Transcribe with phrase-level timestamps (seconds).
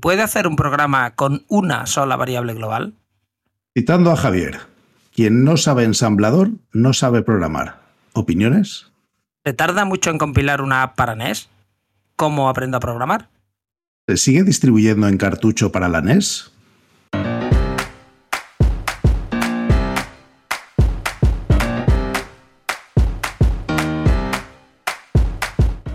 [0.00, 2.94] puede hacer un programa con una sola variable global?
[3.76, 4.58] Citando a Javier,
[5.14, 7.80] quien no sabe ensamblador no sabe programar.
[8.12, 8.90] ¿Opiniones?
[9.44, 11.48] ¿Se tarda mucho en compilar una app para NES?
[12.16, 13.28] ¿Cómo aprendo a programar?
[14.08, 16.50] ¿Se sigue distribuyendo en cartucho para la NES?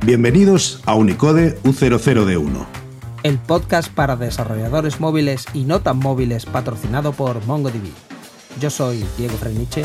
[0.06, 2.85] Bienvenidos a Unicode U00D1.
[3.26, 7.90] El podcast para desarrolladores móviles y no tan móviles patrocinado por MongoDB.
[8.62, 9.84] Yo soy Diego Freniche.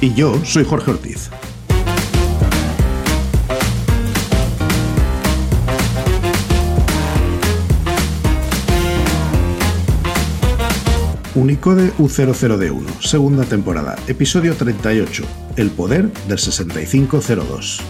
[0.00, 1.30] Y yo soy Jorge Ortiz.
[11.36, 15.22] Unicode U00D1, segunda temporada, episodio 38,
[15.54, 17.80] El poder del 6502.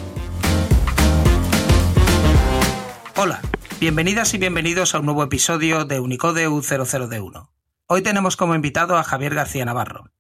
[3.17, 3.41] Hola,
[3.79, 7.49] bienvenidas y bienvenidos a un nuevo episodio de Unicode U00D1.
[7.87, 10.11] Hoy tenemos como invitado a Javier García Navarro.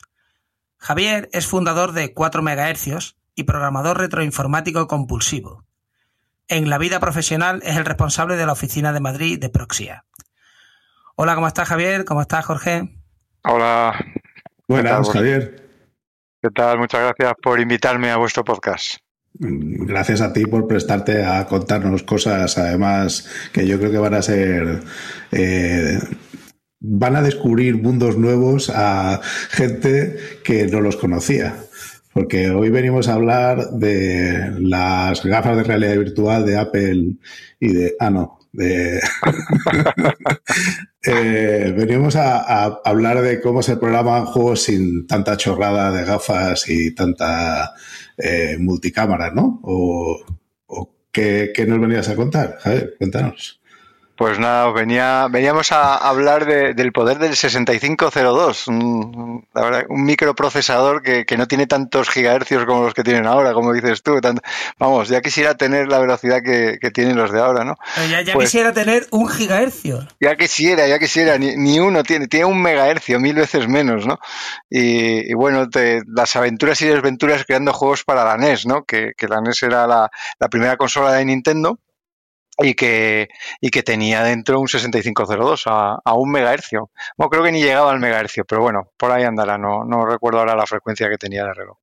[0.76, 5.64] Javier es fundador de 4 MHz y programador retroinformático compulsivo.
[6.48, 10.04] En la vida profesional es el responsable de la oficina de Madrid de Proxia.
[11.16, 12.04] Hola, ¿cómo estás Javier?
[12.04, 12.94] ¿Cómo estás Jorge?
[13.42, 13.96] Hola.
[14.68, 15.66] Buenas, Javier.
[16.42, 16.78] ¿Qué tal?
[16.78, 18.98] Muchas gracias por invitarme a vuestro podcast.
[19.38, 24.22] Gracias a ti por prestarte a contarnos cosas, además, que yo creo que van a
[24.22, 24.80] ser...
[25.32, 25.98] Eh,
[26.78, 29.20] van a descubrir mundos nuevos a
[29.50, 31.56] gente que no los conocía.
[32.12, 37.16] Porque hoy venimos a hablar de las gafas de realidad virtual de Apple
[37.60, 37.94] y de...
[37.98, 38.38] Ah, no.
[41.08, 46.96] Eh, venimos a, hablar de cómo se programan juegos sin tanta chorrada de gafas y
[46.96, 47.74] tanta
[48.19, 49.61] eh, multicámara, ¿no?
[49.62, 50.25] ¿O,
[51.12, 52.59] qué, nos venías a contar?
[52.61, 53.61] Javier, cuéntanos.
[54.17, 59.47] Pues nada, venía, veníamos a hablar del poder del 6502, un,
[59.89, 64.19] un microprocesador que, no tiene tantos gigahercios como los que tienen ahora, como dices tú.
[64.78, 67.75] vamos, ya quisiera tener la velocidad que, tienen los de ahora, ¿no?
[68.09, 70.06] ya, pues quisiera tener un gigahercio.
[70.19, 74.19] Ya quisiera, ya quisiera, ni, uno tiene, tiene un megahercio, mil veces menos, ¿no?
[74.71, 75.69] Y, bueno,
[76.06, 78.84] las aventuras y desventuras creando juegos para la NES, ¿no?
[78.84, 81.78] Que, la NES era la primera consola de Nintendo
[82.59, 83.28] y que,
[83.61, 86.91] y que tenía dentro un 6502 a, a un megahercio.
[87.17, 90.41] Bueno, creo que ni llegaba al megahercio, pero bueno, por ahí andará, no, no recuerdo
[90.41, 91.77] ahora la frecuencia que tenía el reloj.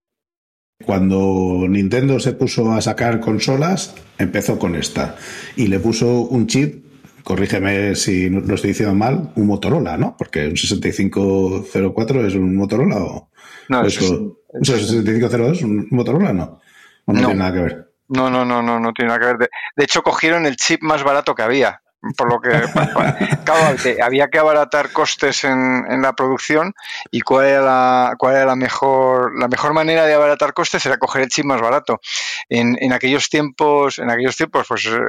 [0.86, 5.16] Cuando Nintendo se puso a sacar consolas, empezó con esta
[5.56, 6.84] y le puso un chip,
[7.24, 10.16] corrígeme si lo estoy diciendo mal, un Motorola, ¿no?
[10.18, 13.30] Porque un 6504 es un Motorola o...
[13.70, 16.60] No, eso, ¿Un 6502 es un Motorola no?
[17.06, 17.93] ¿O no, no tiene nada que ver?
[18.14, 19.50] No, no, no, no, no tiene nada que ver.
[19.76, 21.82] De, hecho, cogieron el chip más barato que había.
[22.18, 22.50] Por lo que
[23.46, 26.74] claro, había que abaratar costes en, en, la producción
[27.12, 30.98] y cuál era la, cuál era la mejor la mejor manera de abaratar costes era
[30.98, 32.02] coger el chip más barato.
[32.50, 35.00] En, en aquellos tiempos, en aquellos tiempos, pues eh,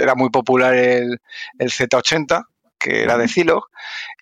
[0.00, 1.20] era muy popular el,
[1.58, 2.46] el Z80,
[2.78, 3.68] que era de Zilog,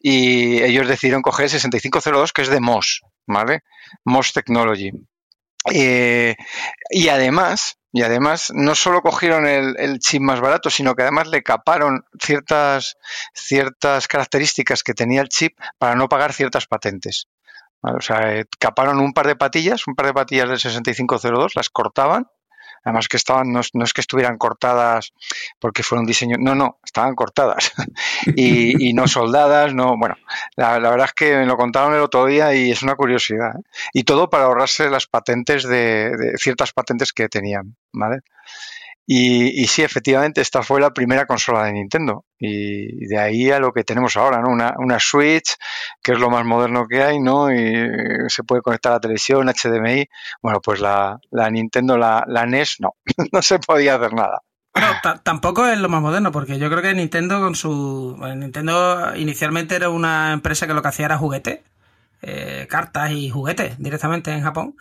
[0.01, 3.61] y ellos decidieron coger el 6502, que es de MOS, ¿vale?
[4.05, 4.91] MOS Technology.
[5.73, 6.37] Eh,
[6.91, 11.43] y además, y además, no solo cogieron el, chip más barato, sino que además le
[11.43, 12.97] caparon ciertas,
[13.35, 17.27] ciertas características que tenía el chip para no pagar ciertas patentes.
[17.83, 22.27] O sea, caparon un par de patillas, un par de patillas del 6502, las cortaban
[22.85, 25.13] además que estaban, no, es que estuvieran cortadas
[25.59, 27.73] porque fuera un diseño, no, no, estaban cortadas
[28.37, 30.17] y, no soldadas, no, bueno,
[30.57, 33.57] la, verdad es que me lo contaron el otro día y es una curiosidad.
[33.57, 33.63] ¿eh?
[33.93, 38.21] Y todo para ahorrarse las patentes de, de ciertas patentes que tenían, ¿vale?
[39.13, 42.27] Y, sí, efectivamente, esta fue la primera consola de Nintendo.
[42.39, 44.51] Y de ahí a lo que tenemos ahora, ¿no?
[44.51, 45.57] Una, Switch,
[46.01, 47.53] que es lo más moderno que hay, ¿no?
[47.53, 47.89] Y
[48.29, 50.09] se puede conectar a la televisión, HDMI.
[50.41, 52.95] Bueno, pues la, la Nintendo, la, la NES, no,
[53.33, 54.43] no se podía hacer nada.
[55.25, 58.17] tampoco es lo más moderno, porque yo creo que Nintendo con su...
[58.37, 61.59] Nintendo inicialmente era una empresa que lo que hacía era juguetes,
[62.23, 64.77] eh, cartas y juguetes directamente en Japón.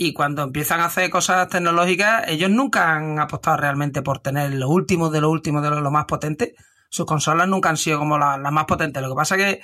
[0.00, 4.68] Y cuando empiezan a hacer cosas tecnológicas, ellos nunca han apostado realmente por tener lo
[4.68, 6.54] último de lo último de lo, más potente.
[6.88, 9.02] Sus consolas nunca han sido como las más potentes.
[9.02, 9.60] Lo que pasa que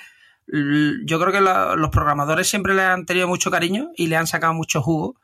[0.47, 4.53] yo creo que los programadores siempre le han tenido mucho cariño y le han sacado
[4.53, 5.15] mucho jugo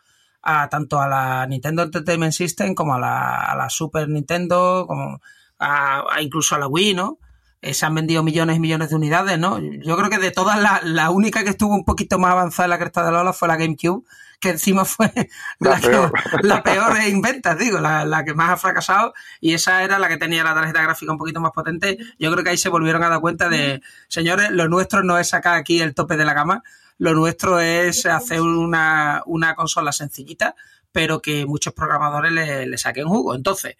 [0.41, 5.21] a tanto a la Nintendo Entertainment System como a la, Super Nintendo, como
[5.59, 7.19] a, incluso a la Wii, ¿no?
[7.61, 9.59] Eh, se han vendido millones y millones de unidades, ¿no?
[9.59, 12.69] Yo creo que de todas, la, la única que estuvo un poquito más avanzada en
[12.71, 14.03] la cresta de Lola fue la GameCube,
[14.39, 15.11] que encima fue
[15.59, 16.11] la, peor.
[16.41, 20.07] la peor en ventas, digo, la, la, que más ha fracasado, y esa era la
[20.07, 21.99] que tenía la tarjeta gráfica un poquito más potente.
[22.17, 25.29] Yo creo que ahí se volvieron a dar cuenta de, señores, lo nuestro no es
[25.29, 26.63] sacar aquí el tope de la gama,
[26.97, 30.55] lo nuestro es hacer una, una consola sencillita,
[30.91, 33.35] pero que muchos programadores le, le saquen jugo.
[33.35, 33.75] Entonces,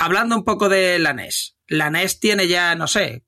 [0.00, 3.24] hablando un poco de la NES, la NES tiene ya, no sé,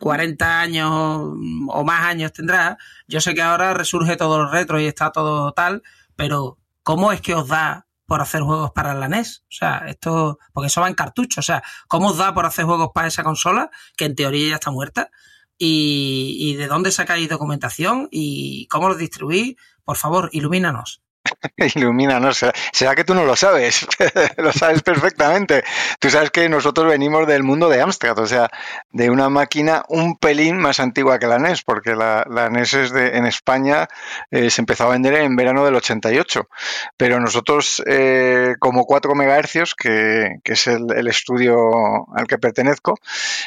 [0.00, 2.78] 40 años o más años tendrá.
[3.06, 5.82] Yo sé que ahora resurge todo lo retro y está todo tal,
[6.16, 9.44] pero ¿cómo es que os da por hacer juegos para la NES?
[9.50, 12.64] O sea, esto, porque eso va en cartucho, o sea, ¿cómo os da por hacer
[12.64, 15.10] juegos para esa consola, que en teoría ya está muerta?
[15.58, 18.08] ¿Y, y de dónde sacáis documentación?
[18.10, 19.56] ¿Y cómo lo distribuís?
[19.84, 21.03] Por favor, ilumínanos.
[21.74, 23.86] Ilumina, no será que tú no lo sabes,
[24.36, 25.64] lo sabes perfectamente.
[25.98, 28.50] Tú sabes que nosotros venimos del mundo de Amstrad, o sea,
[28.90, 33.16] de una máquina un pelín más antigua que la NES, porque la, NES es de,
[33.16, 33.88] en España
[34.30, 36.48] eh, se empezó a vender en verano del 88,
[36.96, 42.98] pero nosotros eh, como 4 MHz, que, es el, el, estudio al que pertenezco,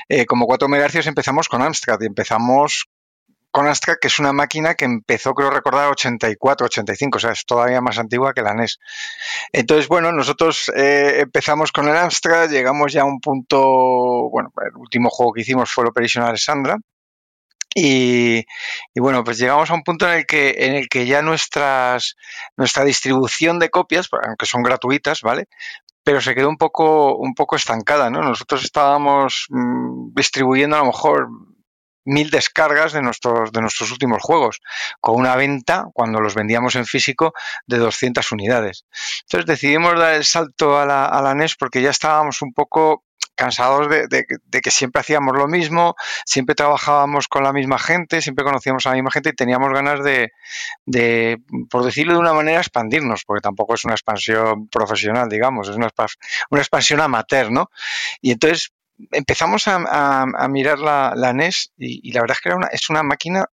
[0.09, 2.87] eh, como 4 MHz empezamos con Amstrad y empezamos
[3.57, 7.43] con Astra, que es una máquina que empezó, creo recordar, 84, 85, o sea, es
[7.43, 8.77] todavía más antigua que la NES.
[9.51, 14.77] Entonces, bueno, nosotros eh, empezamos con el Amstrad, llegamos ya a un punto, bueno, el
[14.77, 16.77] último juego que hicimos fue el Operation Alexandra,
[17.73, 18.45] y,
[18.93, 22.15] y, bueno, pues llegamos a un punto en el que, en el que ya nuestras,
[22.57, 25.47] nuestra distribución de copias, aunque son gratuitas, ¿vale?
[26.03, 28.21] Pero se quedó un poco, un poco estancada, ¿no?
[28.21, 31.27] Nosotros estábamos mmm, distribuyendo a lo mejor
[32.07, 34.61] mil descargas de nuestros, de nuestros últimos juegos,
[34.99, 37.33] con una venta, cuando los vendíamos en físico,
[37.67, 38.85] de 200 unidades.
[39.23, 43.03] Entonces decidimos dar el salto a la, a la NES porque ya estábamos un poco
[43.37, 45.95] cansados de, de, que siempre hacíamos lo mismo,
[46.25, 50.03] siempre trabajábamos con la misma gente, siempre conocíamos a la misma gente y teníamos ganas
[50.03, 50.31] de,
[50.85, 51.37] de,
[51.69, 55.89] por decirlo de una manera, expandirnos, porque tampoco es una expansión profesional, digamos, es una,
[56.49, 57.69] una expansión amateur, ¿no?
[58.21, 58.73] Y entonces
[59.11, 63.45] empezamos a, mirar la, NES y, la verdad es que es una máquina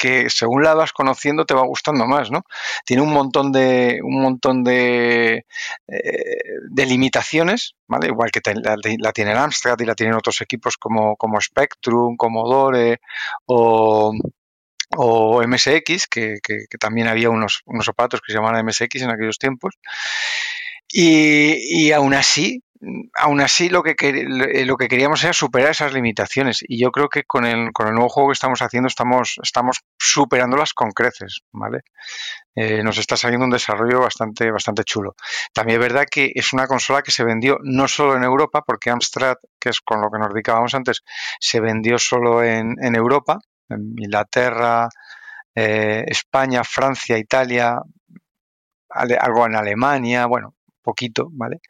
[0.00, 2.44] que según la vas conociendo te va gustando más, ¿no?
[2.86, 5.44] Tiene un montón de un montón de,
[5.88, 6.36] eh,
[6.70, 8.06] de limitaciones, ¿vale?
[8.06, 13.00] Igual que la, tiene el Amstrad y la tienen otros equipos como, como Spectrum, Commodore
[13.46, 14.14] o,
[15.46, 16.38] MSX, que,
[16.80, 19.74] también había unos, unos aparatos que se llamaban MSX en aquellos tiempos.
[20.92, 22.62] Y aún así,
[23.14, 23.94] aún así lo que,
[24.64, 27.94] lo que queríamos era superar esas limitaciones y yo creo que con el, con el
[27.94, 31.82] nuevo juego que estamos haciendo estamos, estamos superándolas con creces, ¿vale?
[32.54, 35.14] Eh, nos está saliendo un desarrollo bastante, bastante chulo.
[35.52, 38.90] También es verdad que es una consola que se vendió no solo en Europa, porque
[38.90, 41.02] Amstrad, que es con lo que nos dedicábamos antes,
[41.38, 44.88] se vendió solo en, en Europa, en Inglaterra,
[45.54, 47.78] eh, España, Francia, Italia,
[48.90, 51.60] algo en Alemania, bueno, poquito, ¿vale?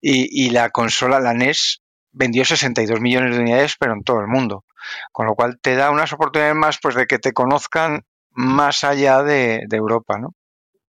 [0.00, 4.26] Y, y, la consola, la NES, vendió 62 millones de unidades, pero en todo el
[4.26, 4.64] mundo.
[5.12, 9.22] Con lo cual te da unas oportunidades más pues, de que te conozcan más allá
[9.22, 10.34] de, de Europa, ¿no?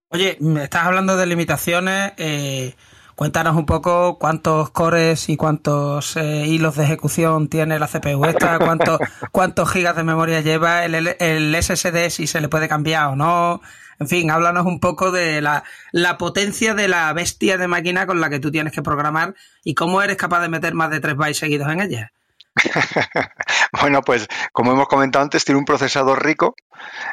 [0.10, 2.12] Oye, me estás hablando de limitaciones.
[2.18, 2.76] Eh,
[3.16, 8.60] cuéntanos un poco cuántos cores y cuántos eh, hilos de ejecución tiene la CPU esta,
[8.60, 9.00] cuántos,
[9.32, 13.62] cuántos gigas de memoria lleva el, el SSD, si se le puede cambiar o no.
[14.02, 15.64] En fin, háblanos un poco de la,
[16.18, 20.02] potencia de la bestia de máquina con la que tú tienes que programar y cómo
[20.02, 22.12] eres capaz de meter más de 3 bytes seguidos en ella.
[23.80, 26.56] bueno, pues como hemos comentado antes, tiene un procesador rico,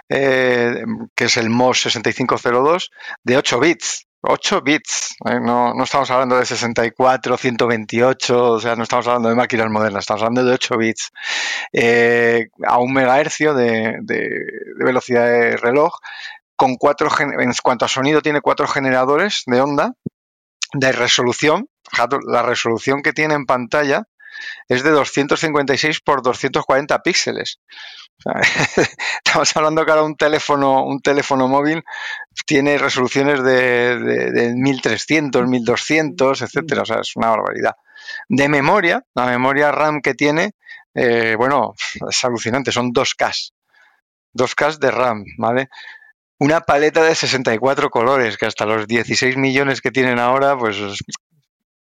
[0.09, 0.83] eh,
[1.15, 2.91] que es el MOS 6502,
[3.23, 4.07] de 8 bits.
[4.23, 5.39] 8 bits, ¿eh?
[5.41, 10.03] no, no, estamos hablando de 64, 128, o sea, no estamos hablando de máquinas modernas,
[10.03, 11.13] estamos hablando de 8 bits
[11.73, 14.29] eh, a un megahercio de, de
[14.79, 15.93] velocidad de reloj,
[16.59, 19.93] con cuatro, en cuanto a sonido, tiene cuatro generadores de onda
[20.75, 21.69] de resolución.
[22.27, 24.09] La resolución que tiene en pantalla
[24.69, 27.61] es de 256 por 240 píxeles.
[29.25, 31.85] Estamos hablando que ahora un teléfono, un teléfono móvil
[32.45, 36.83] tiene resoluciones de, de, de 1300, 1200, etcétera.
[36.83, 37.77] O sea, es una barbaridad.
[38.29, 40.53] De memoria, la memoria RAM que tiene,
[40.93, 41.75] eh, bueno,
[42.11, 43.53] es alucinante, son 2K.
[44.35, 45.69] 2K de RAM, ¿vale?
[46.39, 50.79] Una paleta de 64 colores, que hasta los 16 millones que tienen ahora, pues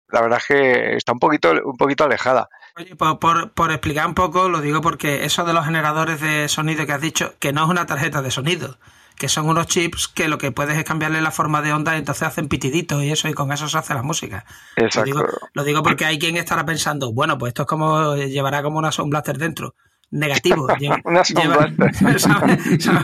[0.08, 2.48] la verdad es que está un poquito, un poquito alejada.
[2.76, 6.86] Oye, por, por, explicar un poco, lo digo porque eso de los generadores de sonido
[6.86, 8.78] que has dicho, que no es una tarjeta de sonido,
[9.16, 11.98] que son unos chips que lo que puedes es cambiarle la forma de onda y
[11.98, 14.44] entonces hacen pitiditos y eso, y con eso se hace la música.
[14.76, 15.24] Exacto.
[15.52, 18.92] Lo digo, porque hay quien estará pensando, bueno, pues esto es como, llevará como una
[18.92, 19.74] Sound Blaster dentro.
[20.10, 20.66] Negativo.
[21.04, 21.50] Blaster.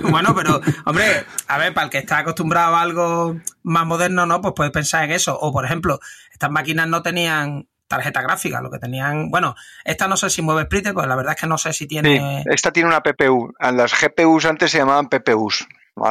[0.10, 4.40] bueno, pero, hombre, a ver, para el que está acostumbrado a algo más moderno, ¿no?
[4.40, 5.38] Pues puedes pensar en eso.
[5.38, 6.00] O, por ejemplo,
[6.32, 10.64] estas máquinas no tenían tarjeta gráfica, lo que tenían, bueno, esta no sé si mueve
[10.64, 12.42] Splitter, pues la verdad es que no sé si tiene...
[12.42, 15.68] Sí, esta tiene una PPU, las GPUs antes se llamaban PPUs,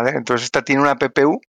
[0.08, 1.42] entonces esta tiene una PPU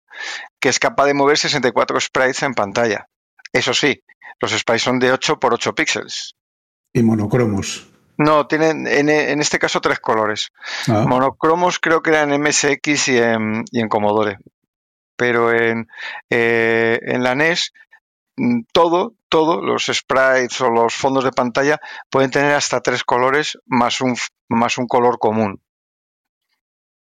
[0.59, 3.07] que es capaz de mover 64 sprites en pantalla.
[3.53, 4.03] Eso sí,
[4.41, 6.35] los sprites son de 8 por 8 píxeles.
[6.93, 7.86] ¿Y monocromos?
[8.17, 9.09] No, tienen en,
[9.39, 10.49] este caso tres colores.
[10.87, 11.05] Ah.
[11.07, 14.37] Monocromos creo que eran en MSX y en, y en Commodore.
[15.15, 15.87] Pero en,
[16.29, 17.73] eh, en la NES
[18.37, 23.57] mm, todo, todo, los sprites o los fondos de pantalla pueden tener hasta tres colores
[23.65, 24.15] más un,
[24.49, 25.61] más un color común.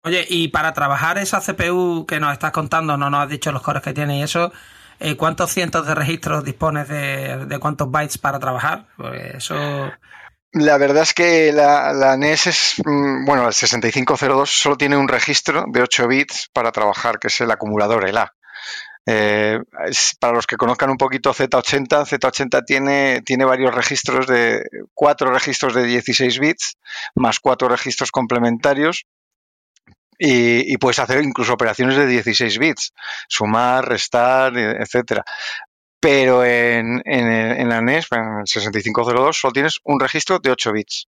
[0.02, 3.62] Oye, y para trabajar esa CPU que nos estás contando, no nos has dicho los
[3.62, 4.52] cores que tiene y eso,
[5.00, 8.86] eh, ¿cuántos cientos de registros dispones de, cuántos bytes para trabajar?
[8.96, 9.92] Pues eso...
[10.52, 15.64] La verdad es que la, NES es, mm, bueno, el 6502 solo tiene un registro
[15.68, 18.34] de 8 bits para trabajar, que es el acumulador, el A.
[19.10, 19.58] Eh,
[20.20, 24.62] para los que conozcan un poquito Z80, Z80 tiene, tiene varios registros de
[24.92, 26.76] cuatro registros de 16 bits
[27.14, 29.06] más cuatro registros complementarios
[30.18, 32.92] y, puedes hacer incluso operaciones de 16 bits,
[33.28, 35.24] sumar, restar, etcétera.
[36.00, 41.08] Pero en, en, la NES, en el 6502, solo tienes un registro de 8 bits.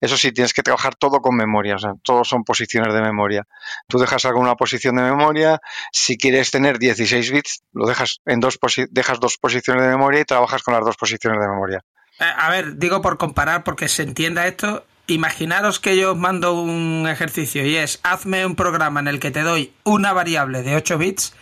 [0.00, 3.46] Eso sí, tienes que trabajar todo con memoria, o sea, todos son posiciones de memoria.
[3.88, 5.60] Tú dejas alguna posición de memoria,
[5.92, 8.58] si quieres tener 16 bits, lo dejas en dos,
[8.90, 11.84] dejas dos posiciones de memoria y trabajas con las dos posiciones de memoria.
[12.20, 16.54] Eh, a ver, digo por comparar, porque se entienda esto, imaginaros que yo os mando
[16.54, 20.76] un ejercicio y es hazme un programa en el que te doy una variable de
[20.76, 21.34] 8 bits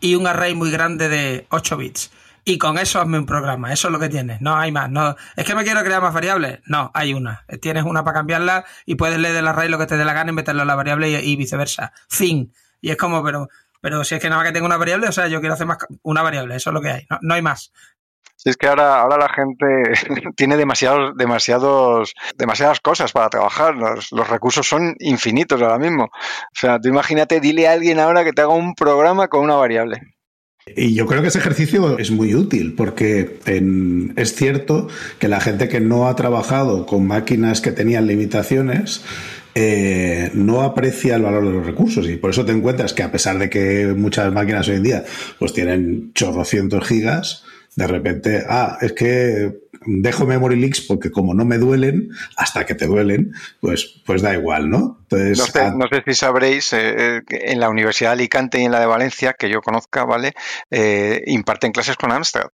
[0.00, 2.10] y un array muy grande de 8 bits.
[2.48, 4.88] Y con eso hazme un programa, eso es lo que tienes, no hay más.
[4.88, 6.60] No, es que me quiero crear más variables.
[6.64, 7.44] No, hay una.
[7.60, 10.30] Tienes una para cambiarla y puedes leer del array lo que te dé la gana
[10.30, 11.92] y meterlo en la variable y, viceversa.
[12.08, 12.54] Fin.
[12.80, 13.50] Y es como, pero,
[13.82, 15.66] pero si es que nada más que tengo una variable, o sea, yo quiero hacer
[15.66, 17.70] más una variable, eso es lo que hay, no hay más.
[18.36, 19.66] Si es que ahora, ahora la gente
[20.36, 23.74] tiene demasiados, demasiados, demasiadas cosas para trabajar.
[23.74, 26.04] Los, recursos son infinitos ahora mismo.
[26.04, 29.56] O sea, tú imagínate, dile a alguien ahora que te haga un programa con una
[29.56, 30.00] variable.
[30.76, 33.38] Y yo creo que ese ejercicio es muy útil porque
[34.16, 39.02] es cierto que la gente que no ha trabajado con máquinas que tenían limitaciones
[39.54, 42.08] eh, no aprecia el valor de los recursos.
[42.08, 45.04] Y por eso te encuentras que a pesar de que muchas máquinas hoy en día
[45.38, 47.44] pues tienen chorrocientos gigas,
[47.76, 49.52] de repente, ah, es que
[49.86, 54.34] dejo memory leaks porque como no me duelen, hasta que te duelen, pues, pues da
[54.34, 54.98] igual, ¿no?
[55.02, 55.38] Entonces,
[55.74, 59.34] no, sé, si sabréis, eh, en la Universidad de Alicante y en la de Valencia,
[59.38, 60.32] que yo conozca, ¿vale?
[60.70, 62.48] Eh, imparten clases con Amstrad.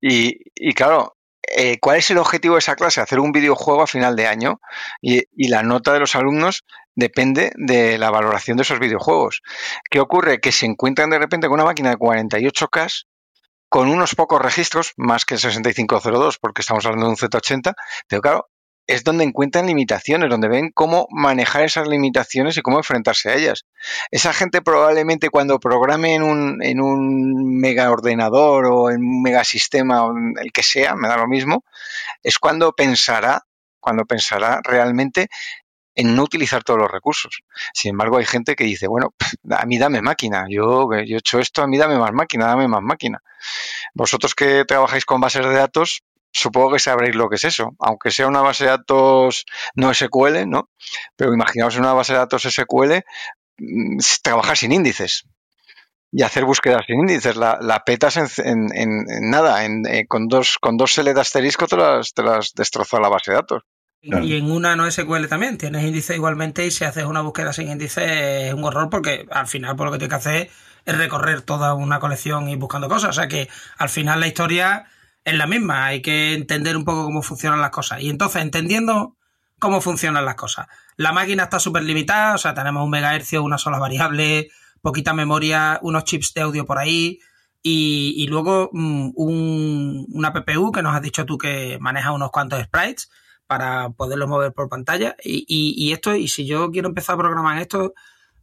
[0.00, 1.16] Y, y claro,
[1.56, 3.00] eh, ¿cuál es el objetivo de esa clase?
[3.00, 4.60] Hacer un videojuego a final de año
[5.00, 9.42] y, y, la nota de los alumnos depende de la valoración de esos videojuegos.
[9.90, 10.40] ¿Qué ocurre?
[10.40, 13.06] Que se encuentran de repente con una máquina de 48K
[13.68, 17.74] con unos pocos registros, más que el 6502, porque estamos hablando de un Z80,
[18.08, 18.48] pero claro,
[18.86, 23.64] es donde encuentran limitaciones, donde ven cómo manejar esas limitaciones y cómo enfrentarse a ellas.
[24.10, 29.42] Esa gente probablemente cuando programe en un, en un mega ordenador o en un mega
[29.42, 31.64] sistema, o el que sea, me da lo mismo,
[32.22, 33.42] es cuando pensará,
[33.80, 35.28] cuando pensará realmente
[35.96, 37.40] en no utilizar todos los recursos.
[37.72, 39.14] Sin embargo, hay gente que dice, bueno,
[39.50, 42.68] a mí dame máquina, yo, yo he hecho esto, a mí dame más máquina, dame
[42.68, 43.22] más máquina.
[43.94, 48.10] Vosotros que trabajáis con bases de datos, supongo que sabréis lo que es eso, aunque
[48.10, 50.70] sea una base de datos no SQL, ¿no?
[51.16, 53.02] Pero imaginaos una base de datos SQL,
[53.58, 55.24] mm, trabajar sin índices
[56.12, 57.36] y hacer búsquedas sin índices.
[57.36, 58.68] La, petas en,
[59.22, 63.30] nada, eh, con dos con dos de asterisco te las, te las destrozó la base
[63.30, 63.62] de datos.
[64.22, 67.68] Y en una no SQL también, tienes índice igualmente y si haces una búsqueda sin
[67.68, 70.50] índice es un horror porque al final por lo que tienes que hacer
[70.84, 73.10] es recorrer toda una colección y buscando cosas.
[73.10, 73.48] O sea que
[73.78, 74.86] al final la historia
[75.24, 78.00] es la misma, hay que entender un poco cómo funcionan las cosas.
[78.00, 79.16] Y entonces, entendiendo
[79.58, 83.58] cómo funcionan las cosas, la máquina está súper limitada, o sea, tenemos un megahercio, una
[83.58, 84.50] sola variable,
[84.82, 87.18] poquita memoria, unos chips de audio por ahí.
[87.68, 93.10] Y, luego mm, una PPU que nos has dicho tú que maneja unos cuantos sprites
[93.46, 95.16] para poderlo mover por pantalla.
[95.22, 97.94] Y, y, esto, y si yo quiero empezar a programar esto,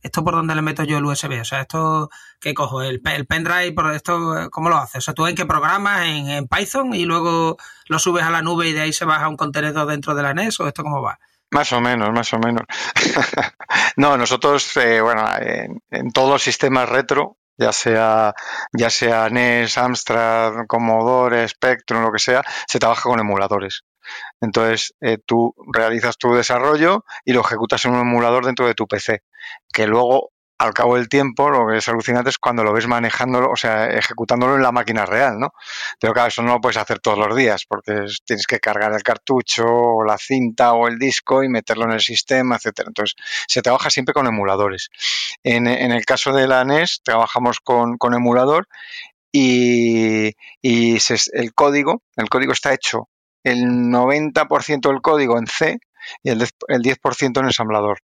[0.01, 1.41] ¿esto por dónde le meto yo el USB?
[1.41, 2.81] O sea, ¿esto qué cojo?
[2.81, 3.73] ¿El, el pendrive?
[3.73, 4.97] Por esto, ¿Cómo lo haces?
[4.97, 6.05] O sea, ¿tú en qué programas?
[6.05, 6.93] ¿En, ¿En, Python?
[6.93, 7.57] ¿Y luego
[7.87, 10.33] lo subes a la nube y de ahí se baja un contenedor dentro de la
[10.33, 10.59] NES?
[10.59, 11.19] ¿O esto cómo va?
[11.51, 12.63] Más o menos, más o menos.
[13.97, 18.33] no, nosotros, eh, bueno, en, en, todos los sistemas retro, ya sea,
[18.71, 23.83] ya sea NES, Amstrad, Commodore, Spectrum, lo que sea, se trabaja con emuladores.
[24.43, 28.87] Entonces, eh, tú realizas tu desarrollo y lo ejecutas en un emulador dentro de tu
[28.87, 29.23] PC,
[29.71, 33.49] que luego, al cabo del tiempo, lo que es alucinante es cuando lo ves manejándolo,
[33.49, 35.53] o sea, ejecutándolo en la máquina real, ¿no?
[35.97, 39.01] Pero claro, eso no lo puedes hacer todos los días, porque tienes que cargar el
[39.01, 42.89] cartucho, o la cinta, o el disco y meterlo en el sistema, etcétera.
[42.89, 43.15] Entonces,
[43.47, 44.89] se trabaja siempre con emuladores.
[45.43, 48.67] En, el caso de la NES, trabajamos con, con emulador
[49.31, 53.07] y, el código, el código está hecho
[53.43, 55.79] el 90% del código en C
[56.21, 57.99] y el 10% en ensamblador.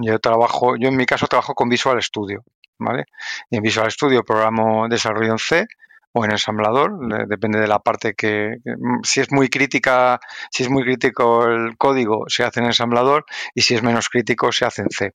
[0.00, 2.44] Yo trabajo, yo en mi caso trabajo con Visual Studio,
[2.78, 3.04] ¿vale?
[3.50, 5.66] Y en Visual Studio programo desarrollo en C
[6.12, 8.56] o en ensamblador, depende de la parte que,
[9.02, 10.18] si es muy crítica,
[10.50, 14.50] si es muy crítico el código, se hace en ensamblador y si es menos crítico,
[14.52, 15.12] se hace en C.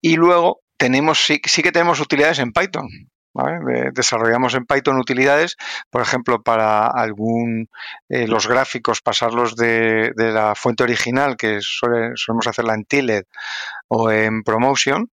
[0.00, 2.88] Y luego tenemos, sí, sí que tenemos utilidades en Python,
[3.92, 5.56] Desarrollamos en Python utilidades,
[5.90, 7.68] por ejemplo, para algún
[8.08, 13.24] eh, los gráficos, pasarlos de, de, la fuente original, que solemos hacerla en Tiled
[13.88, 15.10] o en Promotion,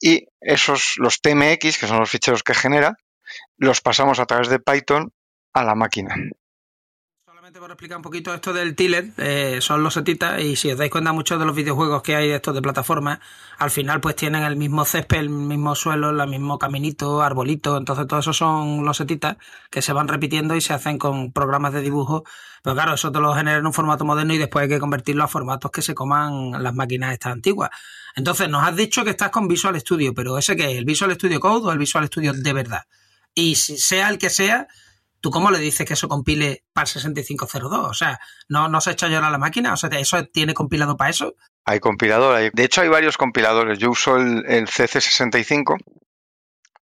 [0.00, 2.96] y esos, los TMX, que son los ficheros que genera,
[3.58, 5.12] los pasamos a través de Python
[5.52, 6.14] a la máquina
[7.58, 10.90] por explicar un poquito esto del Tiller, eh, son los setitas y si os dais
[10.90, 13.20] cuenta muchos de los videojuegos que hay de estos de plataforma,
[13.58, 18.06] al final pues tienen el mismo césped, el mismo suelo, el mismo caminito, arbolito, entonces
[18.06, 19.36] todo eso son los setitas
[19.70, 22.24] que se van repitiendo y se hacen con programas de dibujo,
[22.62, 25.24] pero claro, eso te lo genera en un formato moderno y después hay que convertirlo
[25.24, 27.70] a formatos que se coman las máquinas estas antiguas.
[28.14, 31.12] Entonces nos has dicho que estás con Visual Studio, pero ese que es el Visual
[31.14, 32.82] Studio Code o el Visual Studio de verdad.
[33.34, 34.68] Y si sea el que sea,
[35.20, 37.90] ¿tú cómo le dices que eso compile para el 6502?
[37.90, 39.72] O sea, ¿no, no se echa llorar a la máquina?
[39.72, 41.34] O sea, ¿eso tiene compilado para eso?
[41.64, 42.52] Hay compilador.
[42.52, 43.78] De hecho, hay varios compiladores.
[43.78, 45.76] Yo uso el, el CC65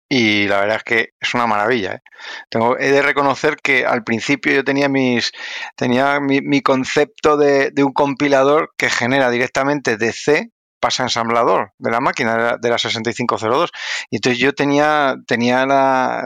[0.09, 1.95] y la verdad es que es una maravilla.
[1.95, 2.03] ¿eh?
[2.49, 5.33] Tengo, he de reconocer que al principio yo tenía mis
[5.75, 12.01] tenía mi, concepto de, un compilador que genera directamente de C pasa ensamblador de la
[12.01, 13.71] máquina de la, de la 6502
[14.11, 16.23] y entonces yo tenía tenía la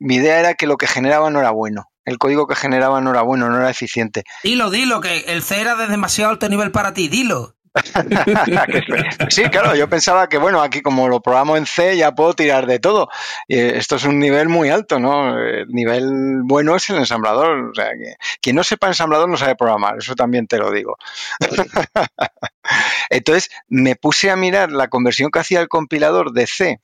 [0.00, 1.90] mi idea era que lo que generaba no era bueno.
[2.04, 4.24] El código que generaba no era bueno, no era eficiente.
[4.42, 7.56] Dilo, dilo, que el C era de demasiado alto nivel para ti, dilo.
[9.28, 12.66] sí, claro, yo pensaba que, bueno, aquí como lo programo en C ya puedo tirar
[12.66, 13.08] de todo.
[13.46, 15.38] Y esto es un nivel muy alto, ¿no?
[15.38, 17.70] El nivel bueno es el ensamblador.
[17.70, 20.96] O sea, que quien no sepa ensamblador no sabe programar, eso también te lo digo.
[23.10, 26.80] Entonces me puse a mirar la conversión que hacía el compilador de C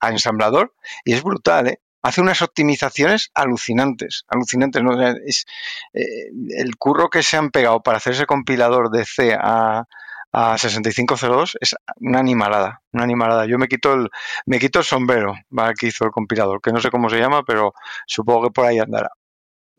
[0.00, 1.80] a ensamblador y es brutal, ¿eh?
[2.02, 4.82] Hace unas optimizaciones alucinantes, alucinantes.
[4.82, 5.00] ¿no?
[5.00, 5.46] Es,
[5.94, 9.84] eh, el curro que se han pegado para hacer ese compilador de C a,
[10.32, 13.46] a 6502 es una animalada, una animalada.
[13.46, 14.10] Yo me quito el,
[14.46, 15.74] me quito el sombrero ¿vale?
[15.78, 17.74] que hizo el compilador, que no sé cómo se llama, pero
[18.06, 19.10] supongo que por ahí andará.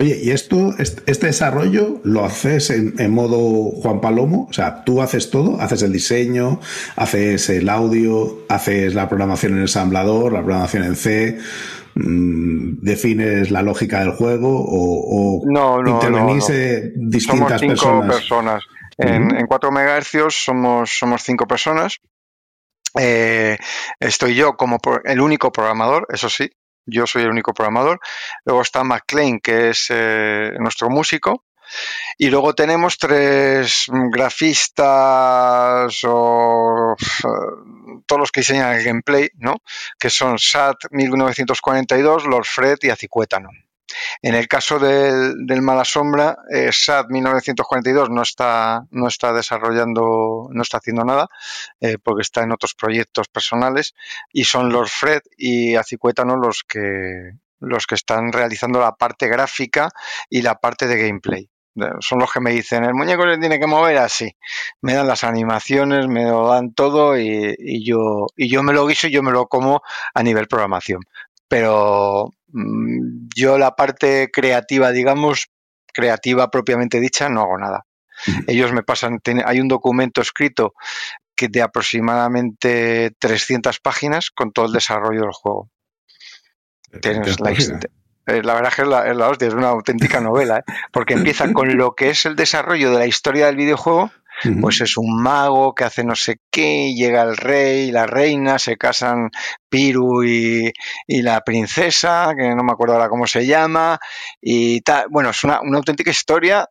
[0.04, 4.48] Oye, ¿y esto, este desarrollo lo haces en, en, modo Juan Palomo?
[4.50, 6.60] O sea, tú haces todo, haces el diseño,
[6.98, 11.40] haces el audio, haces la programación en ensamblador, la programación en C,
[11.96, 17.10] mmm, defines la lógica del juego o, o no, no, intervenís no, no.
[17.10, 18.16] distintas somos cinco personas.
[18.16, 18.64] personas.
[18.98, 19.40] En, uh -huh.
[19.40, 22.00] en 4 MHz somos, somos cinco personas.
[23.00, 23.58] Eh,
[24.02, 26.52] estoy yo como el único programador, eso sí,
[26.86, 28.00] yo soy el único programador.
[28.46, 31.44] Luego está McLean, que es eh, nuestro músico.
[32.18, 36.96] Y luego tenemos tres grafistas o
[38.06, 39.56] todos los que diseñan el gameplay, ¿no?
[39.98, 43.50] Que son SAT 1942, Lord Fred y Acicuétano.
[44.22, 50.48] En el caso del, del Mala Sombra, eh, SAT 1942 no está, no está desarrollando,
[50.52, 51.28] no está haciendo nada,
[51.82, 53.94] eh, porque está en otros proyectos personales,
[54.32, 59.90] y son Lord Fred y Acicuétano los que, los que están realizando la parte gráfica
[60.30, 61.50] y la parte de gameplay
[62.00, 64.36] son los que me dicen, el muñeco se tiene que mover así.
[64.82, 68.86] Me dan las animaciones, me lo dan todo y, y, yo, y yo me lo
[68.86, 69.82] guiso y yo me lo como
[70.14, 71.02] a nivel programación.
[71.48, 75.50] Pero mmm, yo la parte creativa, digamos,
[75.94, 77.86] creativa propiamente dicha, no hago nada.
[78.48, 80.74] Ellos me pasan, hay un documento escrito
[81.36, 85.70] que de aproximadamente 300 páginas con todo el desarrollo del juego.
[87.02, 90.22] Tienes la, eh, la verdad es que es la, es la hostia, es una auténtica
[90.22, 90.64] novela, ¿eh?
[90.92, 94.12] porque empieza con lo que es el desarrollo de la historia del videojuego
[94.60, 98.78] pues es un mago que hace no sé qué, llega el rey, la reina, se
[98.78, 99.30] casan
[99.70, 100.72] Piru y,
[101.08, 104.00] la princesa, que no me acuerdo ahora cómo se llama,
[104.42, 105.06] y tal.
[105.10, 106.68] Bueno, es una, una auténtica historia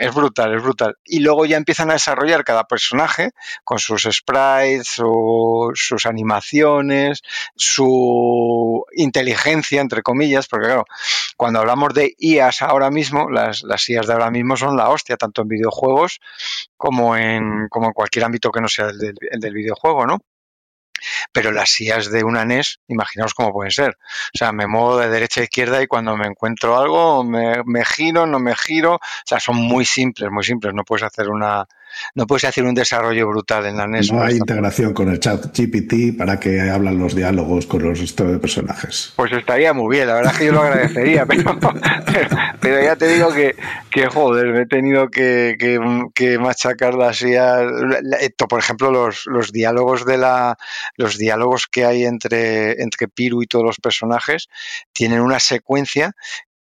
[0.00, 0.96] es brutal, es brutal.
[1.04, 3.32] Y luego ya empiezan a desarrollar cada personaje
[3.64, 7.22] con sus sprites, sus animaciones,
[7.56, 10.84] su inteligencia, entre comillas, porque claro,
[11.36, 15.16] cuando hablamos de IAS ahora mismo, las, las IAS de ahora mismo son la hostia,
[15.16, 16.20] tanto en videojuegos
[16.76, 20.18] como en, como en cualquier ámbito que no sea el del, el del videojuego, ¿no?
[21.32, 23.98] Pero las sillas de una NES, imaginaos cómo pueden ser.
[24.34, 27.84] O sea, me muevo de derecha a izquierda y cuando me encuentro algo, me, me
[27.84, 28.94] giro, no me giro.
[28.94, 30.74] O sea, son muy simples, muy simples.
[30.74, 31.66] No puedes hacer una,
[32.14, 34.12] no puedes hacer un desarrollo brutal en la NES.
[34.12, 38.30] No hay integración con el chat GPT para que hablan los diálogos con los restos
[38.30, 39.12] de personajes.
[39.16, 41.58] Pues estaría muy bien, la verdad es que yo lo agradecería, pero,
[42.60, 43.56] pero, ya te digo que,
[43.90, 45.78] que, joder, me he tenido que, que,
[46.14, 47.36] que machacarla así.
[47.36, 47.60] A,
[48.48, 50.56] por ejemplo, los, los diálogos de la
[50.96, 54.48] los diálogos que hay entre, entre Piru y todos los personajes
[54.92, 56.14] tienen una secuencia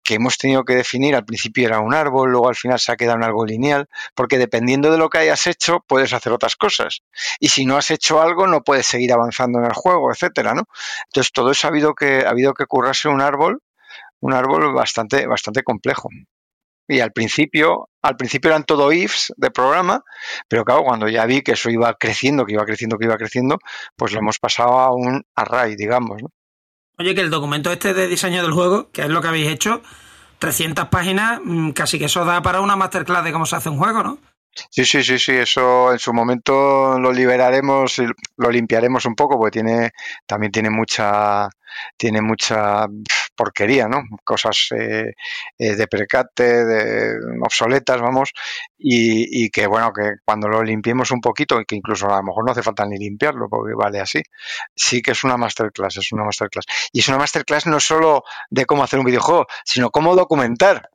[0.02, 2.96] que hemos tenido que definir, al principio era un árbol, luego al final se ha
[2.96, 7.00] quedado en algo lineal, porque dependiendo de lo que hayas hecho, puedes hacer otras cosas.
[7.38, 10.64] Y si no has hecho algo, no puedes seguir avanzando en el juego, etcétera, ¿no?
[11.06, 13.62] Entonces todo eso ha habido que, ha habido que currarse un árbol,
[14.20, 16.08] un árbol bastante, bastante complejo.
[16.88, 20.02] Y al principio, al principio eran todo ifs de programa,
[20.48, 23.58] pero claro, cuando ya vi que eso iba creciendo, que iba creciendo, que iba creciendo,
[23.94, 26.30] pues lo hemos pasado a un array, digamos, ¿no?
[27.00, 29.80] Oye, que el documento este de diseño del juego, que es lo que habéis hecho,
[30.38, 33.78] 300 páginas, mm, casi que eso da para una masterclass de cómo se hace un
[33.78, 34.18] juego, ¿no?
[34.68, 38.02] Sí, sí, sí, sí, eso en su momento lo liberaremos,
[38.36, 39.92] lo limpiaremos un poco, porque tiene,
[40.26, 41.48] también tiene mucha,
[41.96, 42.86] tiene mucha
[43.40, 44.02] porquería, ¿no?
[44.22, 45.14] Cosas eh,
[45.58, 48.32] eh, de precate, de obsoletas, vamos,
[48.76, 52.22] y, y, que bueno, que cuando lo limpiemos un poquito, y que incluso a lo
[52.22, 54.22] mejor no hace falta ni limpiarlo, porque vale así,
[54.74, 56.66] sí que es una masterclass, es una masterclass.
[56.92, 60.90] Y es una masterclass no solo de cómo hacer un videojuego, sino cómo documentar.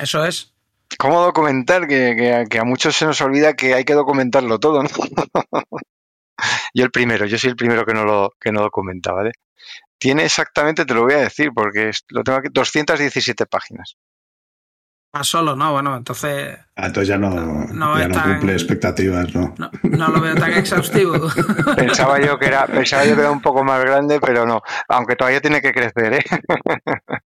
[0.00, 0.54] Eso es.
[0.98, 1.88] ¿Cómo documentar?
[1.88, 4.88] Que, que, que, a muchos se nos olvida que hay que documentarlo todo, ¿no?
[6.74, 9.32] yo el primero, yo soy el primero que no lo que no documenta, ¿vale?
[10.02, 13.96] Tiene exactamente, te lo voy a decir, porque lo tengo aquí, 217 páginas.
[15.12, 16.58] Ah, solo, no, bueno, entonces.
[16.74, 19.54] Ah, entonces ya no, no, ya no tan, cumple expectativas, ¿no?
[19.58, 19.70] ¿no?
[19.84, 21.30] No lo veo tan exhaustivo.
[21.76, 24.60] pensaba yo que era, pensaba yo que era un poco más grande, pero no.
[24.88, 26.24] Aunque todavía tiene que crecer, ¿eh?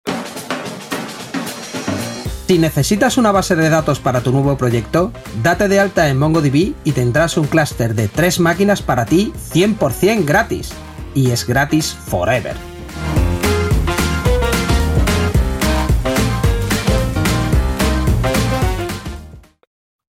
[2.48, 5.10] Si necesitas una base de datos para tu nuevo proyecto,
[5.42, 10.26] date de alta en MongoDB y tendrás un clúster de tres máquinas para ti 100%
[10.26, 10.74] gratis.
[11.14, 12.56] Y es gratis forever.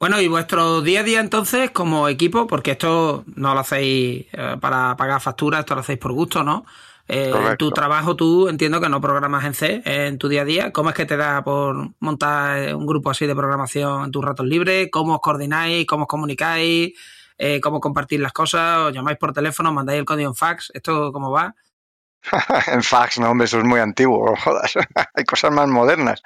[0.03, 4.57] Bueno, y vuestro día a día entonces como equipo, porque esto no lo hacéis eh,
[4.59, 6.65] para pagar facturas, esto lo hacéis por gusto, ¿no?
[7.07, 10.71] Eh, tu trabajo tú entiendo que no programas en C en tu día a día.
[10.73, 14.45] ¿Cómo es que te da por montar un grupo así de programación en tus ratos
[14.45, 14.89] libres?
[14.91, 15.85] ¿Cómo os coordináis?
[15.85, 16.93] ¿Cómo os comunicáis?
[17.45, 18.77] Eh, ¿Cómo compartís las cosas?
[18.77, 19.73] ¿Os llamáis por teléfono?
[19.73, 20.71] ¿Mandáis el código en fax?
[20.73, 21.53] ¿Esto cómo va?
[22.67, 24.75] en fax, no, hombre, eso es muy antiguo, jodas.
[25.13, 26.21] Hay cosas más modernas.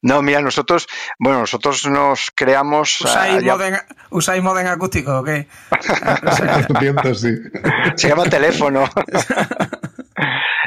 [0.00, 0.86] No, mira, nosotros,
[1.18, 3.00] bueno, nosotros nos creamos.
[3.00, 3.74] ¿Usáis, uh, modem,
[4.10, 5.48] ¿usáis modem acústico o qué?
[7.96, 8.84] Se llama teléfono.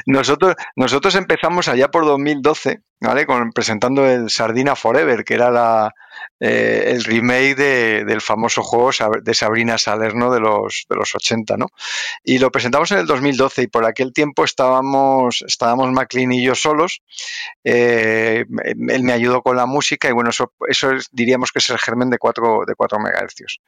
[0.05, 3.25] Nosotros, nosotros empezamos allá por 2012, ¿vale?
[3.25, 5.93] Con, presentando el Sardina Forever, que era la,
[6.45, 11.55] eh, el remake de, del famoso juego de Sabrina Salerno de los, de los 80,
[11.55, 11.67] ¿no?
[12.21, 16.53] Y lo presentamos en el 2012 y por aquel tiempo estábamos, estábamos McLean y yo
[16.53, 17.01] solos.
[17.63, 21.69] Eh, él me ayudó con la música y bueno, eso, eso es, diríamos que es
[21.69, 23.61] el germen de 4, de 4 MHz.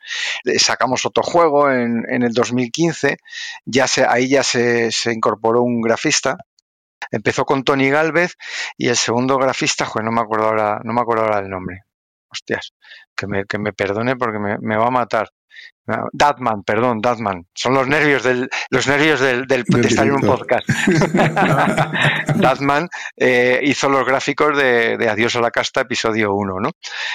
[0.62, 3.20] Sacamos otro juego en, en el 2015,
[3.64, 6.40] ya se, ahí ya se, se incorporó un grafista
[7.12, 8.36] empezó con Tony Galvez
[8.78, 11.85] y el segundo grafista, joder, no me acuerdo ahora, no me acuerdo ahora el nombre.
[12.36, 12.74] Hostias,
[13.16, 15.30] que me, que me perdone porque me, me va a matar.
[16.14, 17.46] Datman, perdón, Datman.
[17.54, 20.68] Son los nervios del, los nervios del, del de estar en un podcast.
[22.36, 26.72] Datman eh, hizo los gráficos de, de, Adiós a la casta, episodio 1, ¿no?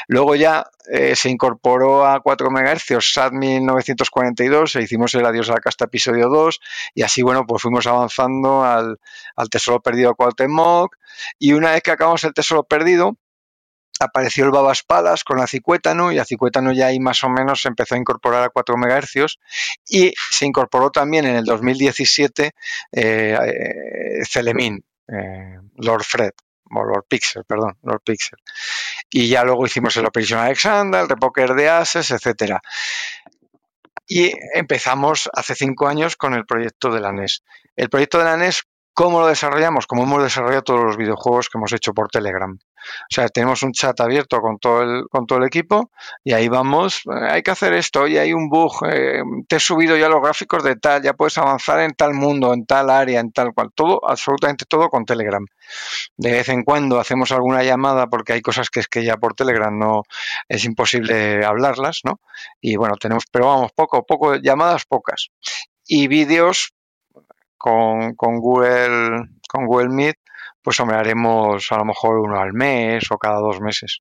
[0.06, 5.54] Luego ya eh, se incorporó a 4 MHz SAT 1942 e hicimos el Adiós a
[5.54, 6.61] la casta, episodio 2,
[6.94, 9.00] y así, bueno, pues fuimos avanzando al,
[9.35, 10.94] al Tesoro Perdido Cuauhtémoc,
[11.40, 13.16] y una vez que acabamos el Tesoro Perdido,
[14.01, 17.95] apareció el Babas Palas con Acicuétano y Acicuétano ya ahí más o menos se empezó
[17.95, 19.39] a incorporar a 4 MHz
[19.89, 22.53] y se incorporó también en el 2017 eh,
[22.93, 26.33] eh, eh, Lord Fred.
[26.73, 28.39] o Lord Pixel, perdón, Lord Pixel.
[29.11, 32.61] Y ya luego hicimos el Operation Alexander, el Repoker de Ases, etcétera.
[34.07, 37.43] Y empezamos hace cinco años con el proyecto de la NES.
[37.77, 39.87] El proyecto de la NES ¿Cómo lo desarrollamos?
[39.87, 42.59] Como hemos desarrollado todos los videojuegos que hemos hecho por Telegram.
[43.03, 45.90] O sea, tenemos un chat abierto con todo el, con todo el equipo
[46.25, 49.61] y ahí vamos, eh, hay que hacer esto, y hay un bug, eh, te he
[49.61, 53.21] subido ya los gráficos de tal, ya puedes avanzar en tal mundo, en tal área,
[53.21, 55.45] en tal cual, todo, absolutamente todo con Telegram.
[56.16, 59.35] De vez en cuando hacemos alguna llamada porque hay cosas que es que ya por
[59.35, 60.03] Telegram no
[60.49, 62.21] es imposible hablarlas, ¿no?
[62.61, 65.29] Y bueno, tenemos, pero vamos, poco, poco, llamadas pocas.
[65.87, 66.73] Y vídeos,
[67.61, 70.16] con, Google, con Google Meet,
[70.62, 74.01] pues hombre, haremos a lo mejor uno al mes o cada dos meses.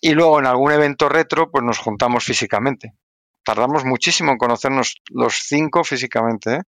[0.00, 2.94] Y luego en algún evento retro, pues nos juntamos físicamente.
[3.44, 6.54] Tardamos muchísimo en conocernos los cinco físicamente.
[6.56, 6.62] ¿eh?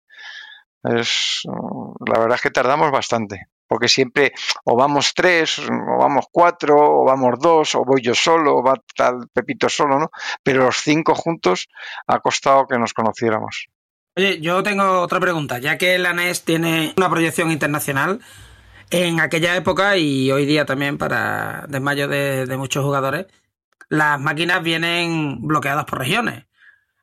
[0.84, 4.34] Es, la verdad es que tardamos bastante, porque siempre
[4.66, 8.76] o vamos tres, o vamos cuatro, o vamos dos, o voy yo solo, o va
[8.96, 10.10] tal Pepito solo, ¿no?
[10.44, 11.68] Pero los cinco juntos
[12.06, 13.70] ha costado que nos conociéramos.
[14.18, 15.60] Oye, yo tengo otra pregunta.
[15.60, 18.20] Ya que la NES tiene una proyección internacional,
[18.90, 23.28] en aquella época y hoy día también para desmayo de, de muchos jugadores,
[23.90, 26.46] las máquinas vienen bloqueadas por regiones.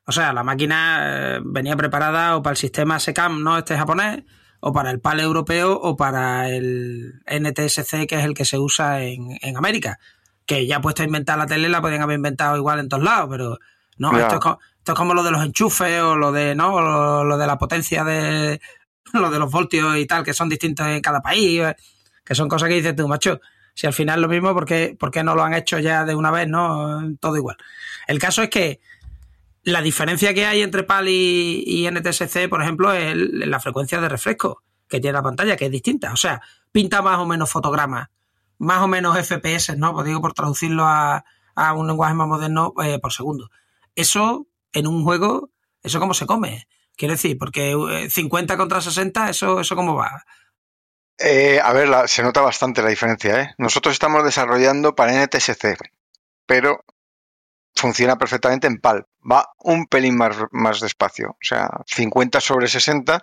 [0.05, 3.57] O sea, la máquina eh, venía preparada o para el sistema SECAM, ¿no?
[3.57, 4.23] Este japonés,
[4.59, 9.03] o para el PAL europeo o para el NTSC, que es el que se usa
[9.03, 9.99] en, en América.
[10.45, 13.29] Que ya puesto a inventar la tele la podían haber inventado igual en todos lados,
[13.31, 13.57] pero
[13.97, 16.79] no, esto es, esto es como lo de los enchufes o lo de, ¿no?
[17.23, 18.61] lo, de la potencia de,
[19.13, 21.75] lo de los voltios y tal, que son distintos en cada país, eh,
[22.23, 23.41] que son cosas que dices tú, macho.
[23.73, 26.29] Si al final es lo mismo, ¿por qué, no lo han hecho ya de una
[26.29, 27.01] vez, no?
[27.19, 27.57] Todo igual.
[28.05, 28.79] El caso es que
[29.63, 34.61] la diferencia que hay entre PAL y, NTSC, por ejemplo, es la frecuencia de refresco
[34.87, 36.13] que tiene la pantalla, que es distinta.
[36.13, 38.09] O sea, pinta más o menos fotogramas,
[38.59, 39.95] más o menos FPS, ¿no?
[39.95, 41.25] Pues digo, por traducirlo a,
[41.75, 43.49] un lenguaje más moderno eh, por segundo.
[43.95, 44.45] Eso
[44.75, 45.49] en un juego,
[45.81, 46.67] ¿eso cómo se come?
[46.95, 47.75] Quiero decir, porque
[48.09, 50.23] 50 eh, contra 60, ¿eso, eso cómo va?
[51.17, 53.41] Eh, a ver, se nota bastante la diferencia.
[53.41, 53.53] ¿eh?
[53.57, 55.77] Nosotros estamos desarrollando para NTSC,
[56.45, 56.83] pero
[57.73, 59.07] funciona perfectamente en PAL.
[59.29, 61.31] Va un pelín más, más despacio.
[61.31, 63.21] O sea, 50 sobre 60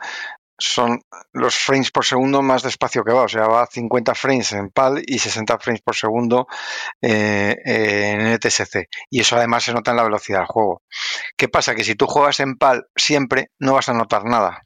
[0.63, 4.53] son los frames por segundo más despacio que va, o sea, va a 50 frames
[4.53, 6.47] en PAL y 60 frames por segundo
[7.01, 8.89] eh, en NTSC.
[9.11, 10.83] Y eso además se nota en la velocidad del juego.
[11.37, 11.75] ¿Qué pasa?
[11.75, 14.65] Que si tú juegas en PAL siempre no vas a notar nada.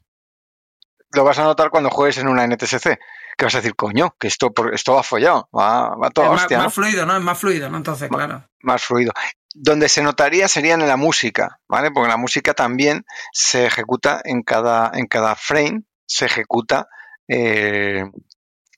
[1.13, 2.99] Lo vas a notar cuando juegues en una NTSC.
[3.37, 6.73] Que vas a decir, coño, que esto, esto va follado, va, va todo es más,
[6.73, 7.17] fluido, ¿no?
[7.17, 7.77] Es más fluido, ¿no?
[7.77, 8.43] Entonces, claro.
[8.63, 9.13] Más fluido.
[9.53, 11.91] Donde se notaría sería en la música, ¿vale?
[11.91, 16.87] Porque la música también se ejecuta en cada, en cada frame, se ejecuta,
[17.27, 18.03] eh,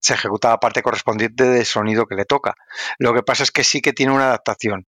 [0.02, 2.56] se ejecuta la parte correspondiente del sonido que le toca.
[2.98, 4.86] Lo que pasa es que sí que tiene una adaptación.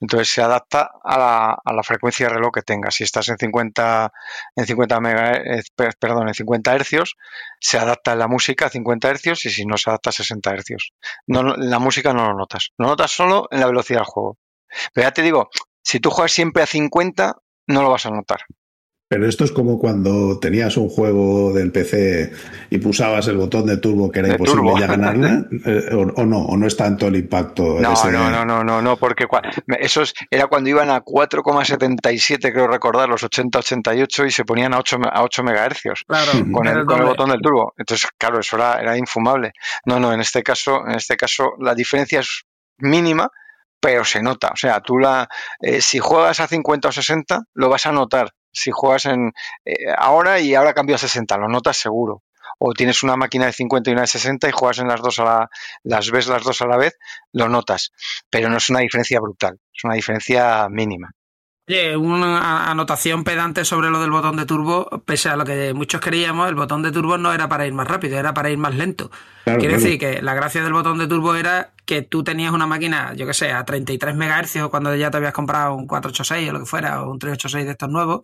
[0.00, 2.96] Entonces se adapta a la, a la frecuencia de reloj que tengas.
[2.96, 4.12] Si estás en 50,
[4.56, 5.00] en 50
[5.98, 7.16] perdón, en 50 hercios,
[7.60, 10.92] se adapta la música a 50 hercios y si no se adapta a 60 hercios.
[11.26, 12.70] No, la música no lo notas.
[12.76, 14.36] Lo notas solo en la velocidad del juego.
[14.92, 15.48] Pero ya te digo,
[15.82, 17.36] si tú juegas siempre a 50,
[17.68, 18.40] no lo vas a notar.
[19.06, 22.32] Pero esto es como cuando tenías un juego del PC
[22.70, 26.56] y pulsabas el botón de turbo que era imposible ya ganarle, eh, o, no, o
[26.56, 27.80] no es tanto el impacto.
[27.80, 29.26] No, no, no, no, no, no, porque
[29.78, 34.98] eso era cuando iban a 4,77, creo recordar, los 80-88 y se ponían a 8,
[35.12, 36.04] a 8 megahercios
[36.50, 37.74] con, el, botón del turbo.
[37.76, 39.52] Entonces, claro, eso era, era infumable.
[39.84, 42.44] No, no, en este caso, en este caso la diferencia es
[42.78, 43.30] mínima,
[43.78, 44.48] pero se nota.
[44.48, 45.28] O sea, tú la,
[45.60, 49.32] eh, si juegas a 50 o 60, lo vas a notar si juegas en
[49.64, 52.22] eh, ahora y ahora cambio a 60, lo notas seguro.
[52.58, 55.18] O tienes una máquina de 50 y una de 60 y juegas en las dos
[55.18, 55.50] a la,
[55.82, 56.96] las ves las dos a la vez,
[57.32, 57.90] lo notas.
[58.30, 61.10] Pero no es una diferencia brutal, es una diferencia mínima.
[61.66, 65.98] Oye, una anotación pedante sobre lo del botón de turbo, pese a lo que muchos
[65.98, 68.74] queríamos, el botón de turbo no era para ir más rápido, era para ir más
[68.74, 69.10] lento.
[69.44, 73.14] Quiere decir que la gracia del botón de turbo era que tú tenías una máquina,
[73.14, 76.60] yo que sé, a 33 MHz cuando ya te habías comprado un 486 o lo
[76.60, 78.20] que fuera, o un 386 de estos nuevos,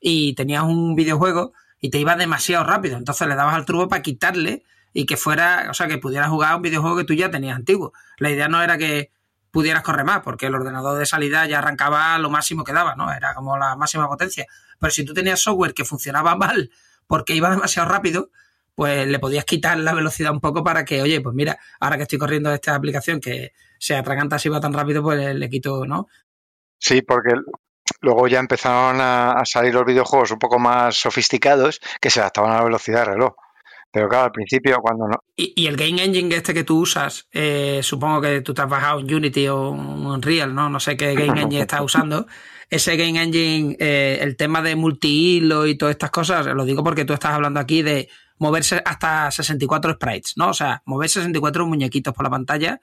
[0.00, 2.98] y tenías un videojuego y te iba demasiado rápido.
[2.98, 6.54] Entonces le dabas al turbo para quitarle y que fuera, o sea, que pudieras jugar
[6.54, 7.92] un videojuego que tú ya tenías antiguo.
[8.18, 9.10] La idea no era que
[9.56, 13.10] pudieras correr más, porque el ordenador de salida ya arrancaba lo máximo que daba, ¿no?
[13.10, 14.44] Era como la máxima potencia.
[14.78, 16.70] Pero si tú tenías software que funcionaba mal
[17.06, 18.28] porque iba demasiado rápido,
[18.74, 22.02] pues le podías quitar la velocidad un poco para que, oye, pues mira, ahora que
[22.02, 26.06] estoy corriendo esta aplicación que se atraganta si va tan rápido, pues le, quito, ¿no?
[26.78, 27.32] Sí, porque
[28.02, 32.58] luego ya empezaron a, salir los videojuegos un poco más sofisticados que se adaptaban a
[32.58, 33.36] la velocidad del reloj.
[33.96, 35.24] Pero claro, al principio cuando no.
[35.36, 39.00] Y, el Game Engine este que tú usas, eh, supongo que tú te has bajado
[39.00, 40.68] en Unity o en Unreal, ¿no?
[40.68, 42.26] No sé qué Game Engine estás usando.
[42.68, 47.06] Ese Game Engine, eh, el tema de multi-hilo y todas estas cosas, lo digo porque
[47.06, 50.48] tú estás hablando aquí de moverse hasta 64 sprites, ¿no?
[50.48, 52.78] O sea, mover 64 muñequitos por la pantalla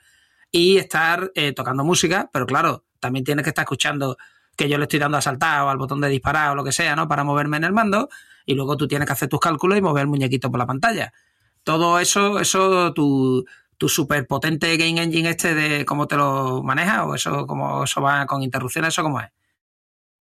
[0.52, 4.18] y estar eh, tocando música, pero claro, también tienes que estar escuchando
[4.58, 6.72] que yo le estoy dando a saltar o al botón de disparar o lo que
[6.72, 7.08] sea, ¿no?
[7.08, 8.10] Para moverme en el mando
[8.46, 11.14] y luego tú tienes que hacer tus cálculos y mover el muñequito por la pantalla.
[11.64, 13.46] Todo eso, eso, tu,
[13.78, 18.02] tu super potente game engine este de cómo te lo manejas o eso, cómo eso
[18.02, 19.30] va con interrupciones, eso cómo es.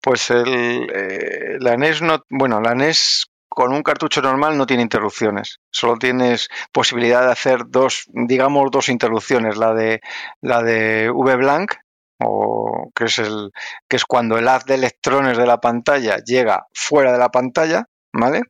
[0.01, 3.27] Pues el, eh, la NES no, bueno, la NES
[3.57, 5.61] con un cartucho normal no tiene interrupciones.
[5.71, 9.57] Solo tienes posibilidad de hacer dos, digamos, dos interrupciones.
[9.57, 10.01] La de
[10.43, 11.73] la de V-Blank,
[12.21, 13.53] o que es el
[13.89, 17.87] que es cuando el haz de electrones de la pantalla llega fuera de la pantalla,
[18.19, 18.43] ¿vale?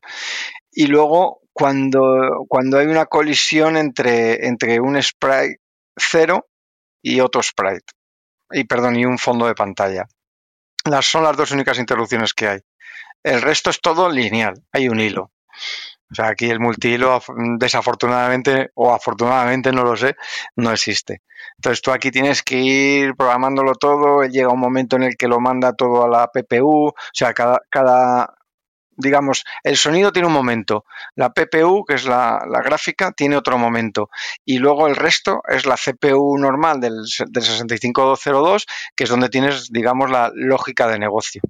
[0.72, 5.61] Y luego cuando, cuando hay una colisión entre, entre un sprite
[5.96, 6.48] cero
[7.02, 7.92] y otro sprite.
[8.50, 10.07] Y perdón, y un fondo de pantalla.
[10.85, 12.61] Las son las dos únicas interrupciones que hay.
[13.22, 15.33] El resto es todo lineal, hay un hilo.
[16.11, 17.20] O sea, aquí el multihilo,
[17.59, 20.14] desafortunadamente o afortunadamente, no lo sé,
[20.55, 21.22] no existe.
[21.57, 25.40] Entonces tú aquí tienes que ir programándolo todo, llega un momento en el que lo
[25.40, 28.36] manda todo a la PPU, o sea, cada, cada
[28.96, 34.11] digamos, el sonido tiene un momento, la PPU, que es la, gráfica, tiene otro momento,
[34.44, 39.70] y luego el resto es la CPU normal del, del 6502, que es donde tienes,
[39.70, 41.42] digamos, la lógica de negocio.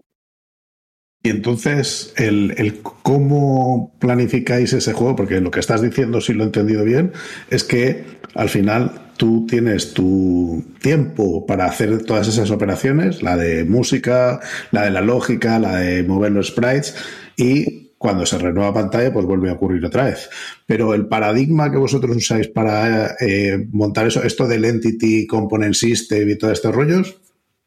[1.27, 6.47] Y entonces, el, cómo planificáis ese juego, porque lo que estás diciendo, si lo he
[6.47, 7.11] entendido bien,
[7.51, 8.05] es que
[8.37, 14.39] al final tú tienes tu tiempo para hacer todas esas operaciones, la de música,
[14.71, 16.95] la de la lógica, la de mover los sprites,
[17.37, 20.31] y cuando se renueva pantalla, pues vuelve a ocurrir otra vez.
[20.65, 26.31] Pero el paradigma que vosotros usáis para eh, montar eso, esto del Entity Component System
[26.31, 27.17] y todos estos rollos,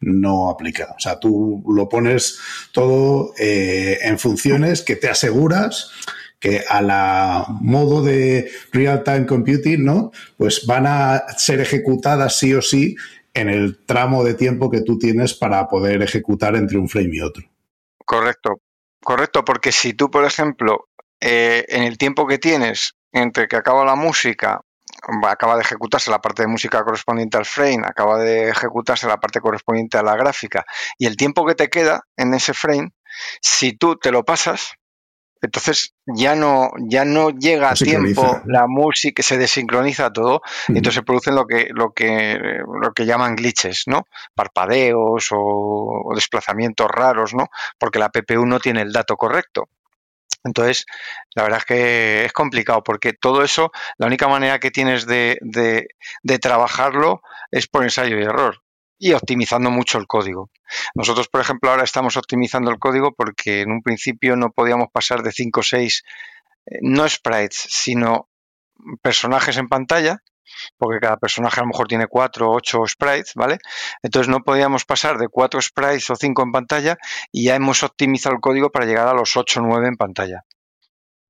[0.01, 0.93] no aplica.
[0.95, 2.39] O sea, tú lo pones
[2.71, 5.91] todo eh, en funciones que te aseguras
[6.39, 10.11] que a la modo de real-time computing, ¿no?
[10.37, 12.95] Pues van a ser ejecutadas sí o sí
[13.33, 17.21] en el tramo de tiempo que tú tienes para poder ejecutar entre un frame y
[17.21, 17.43] otro.
[18.05, 18.61] Correcto,
[19.03, 20.87] correcto, porque si tú, por ejemplo,
[21.19, 24.61] eh, en el tiempo que tienes entre que acaba la música
[25.27, 29.39] acaba de ejecutarse la parte de música correspondiente al frame, acaba de ejecutarse la parte
[29.39, 30.65] correspondiente a la gráfica
[30.97, 32.91] y el tiempo que te queda en ese frame,
[33.41, 34.73] si tú te lo pasas,
[35.41, 40.95] entonces ya no, ya no llega a tiempo la música, se desincroniza todo, y entonces
[40.95, 42.37] se producen lo que, lo que,
[42.81, 44.03] lo que llaman glitches, ¿no?
[44.35, 47.47] Parpadeos o, o desplazamientos raros, ¿no?
[47.77, 49.69] Porque la PPU no tiene el dato correcto.
[50.43, 50.85] Entonces,
[51.35, 55.37] la verdad es que es complicado porque todo eso, la única manera que tienes de,
[55.41, 57.21] de, trabajarlo
[57.51, 58.61] es por ensayo y error
[58.97, 60.49] y optimizando mucho el código.
[60.93, 65.23] Nosotros, por ejemplo, ahora estamos optimizando el código porque en un principio no podíamos pasar
[65.23, 66.03] de 5 o 6,
[66.81, 68.29] no sprites, sino
[69.01, 70.21] personajes en pantalla
[70.77, 73.59] porque cada personaje a lo mejor tiene cuatro o ocho sprites, ¿vale?
[74.03, 76.97] Entonces no podíamos pasar de cuatro sprites o cinco en pantalla
[77.31, 80.45] y ya hemos optimizado el código para llegar a los ocho o nueve en pantalla.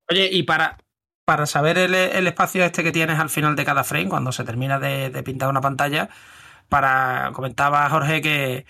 [0.10, 0.78] Oye, y para,
[1.26, 1.94] para saber el,
[2.28, 5.50] espacio este que tienes al final de cada frame, cuando se termina de, de pintar
[5.50, 6.10] una pantalla,
[6.70, 8.66] para comentaba Jorge que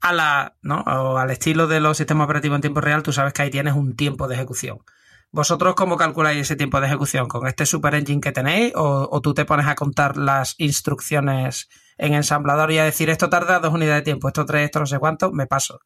[0.00, 0.80] a la, ¿no?
[0.80, 3.74] o al estilo de los sistemas operativos en tiempo real, tú sabes que ahí tienes
[3.74, 4.78] un tiempo de ejecución.
[5.36, 7.28] ¿Vosotros cómo calculáis ese tiempo de ejecución?
[7.28, 8.72] ¿Con este super engine que tenéis?
[8.74, 11.68] ¿O, tú te pones a contar las instrucciones
[11.98, 14.86] en ensamblador y a decir esto tarda dos unidades de tiempo, esto tres, esto no
[14.86, 15.80] sé cuánto, me paso?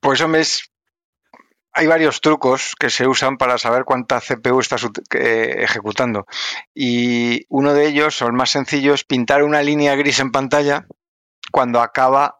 [0.00, 0.42] Pues hombre,
[1.72, 6.26] hay varios trucos que se usan para saber cuánta CPU estás ejecutando.
[6.74, 10.88] Y uno de ellos, o el más sencillo, es pintar una línea gris en pantalla
[11.52, 12.38] cuando acaba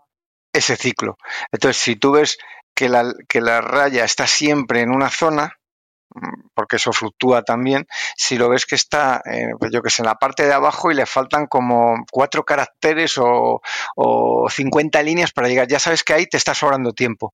[0.53, 1.17] ese ciclo.
[1.53, 2.39] Entonces, si tú ves
[2.75, 5.60] que la, que la raya está siempre en una zona,
[6.55, 10.07] porque eso fluctúa también, si lo ves que está, eh, pues yo que sé, en
[10.07, 13.61] la parte de abajo y le faltan como cuatro caracteres o,
[13.97, 17.33] o 50 líneas para llegar, ya sabes que ahí te está sobrando tiempo,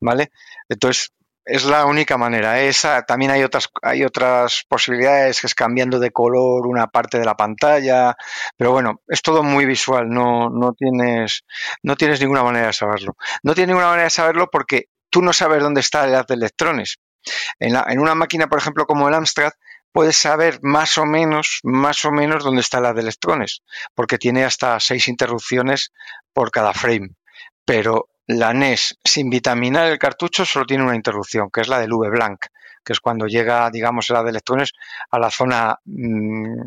[0.00, 0.30] ¿vale?
[0.68, 1.12] Entonces,
[1.44, 2.60] es la única manera.
[2.62, 7.24] Esa, también hay otras, hay otras posibilidades, que es cambiando de color una parte de
[7.24, 8.16] la pantalla,
[8.56, 11.44] pero bueno, es todo muy visual, no, no, tienes,
[11.82, 13.16] no tienes ninguna manera de saberlo.
[13.42, 16.34] No tienes ninguna manera de saberlo porque tú no sabes dónde está el haz de
[16.34, 16.98] electrones.
[17.58, 19.52] En, una máquina, por ejemplo, como el Amstrad,
[19.92, 23.62] puedes saber más o menos, más o menos dónde está la de electrones,
[23.94, 25.92] porque tiene hasta seis interrupciones
[26.32, 27.10] por cada frame.
[27.64, 31.92] Pero la NES, sin vitaminar el cartucho, solo tiene una interrupción, que es la del
[31.92, 32.46] V-Blank,
[32.84, 34.72] que es cuando llega, digamos, la de electrones
[35.10, 36.60] a la zona, mm,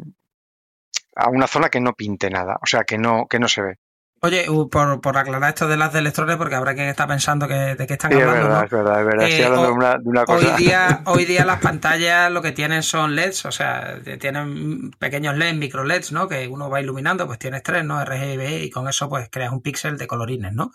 [1.15, 3.79] a una zona que no pinte nada, o sea, que no, que no se ve.
[4.21, 7.53] Oye, por, por, aclarar esto de las de electrones, porque habrá quien está pensando que,
[7.53, 8.33] de qué están hablando.
[8.33, 9.27] Es verdad, es verdad, es verdad.
[9.27, 10.55] Estoy eh, de, una, cosa.
[10.55, 15.37] Hoy día, hoy día las pantallas lo que tienen son LEDs, o sea, tienen pequeños
[15.37, 16.27] LEDs, micro LEDs, ¿no?
[16.27, 18.03] Que uno va iluminando, pues tienes tres, ¿no?
[18.03, 20.71] RGB y con eso pues creas un píxel de colorines, ¿no?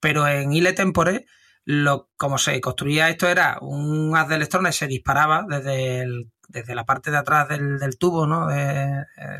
[0.00, 1.26] Pero en ile tempore,
[1.66, 6.74] lo, como se construía esto era un haz de electrones, se disparaba desde el desde
[6.74, 8.48] la parte de atrás del, tubo, ¿no?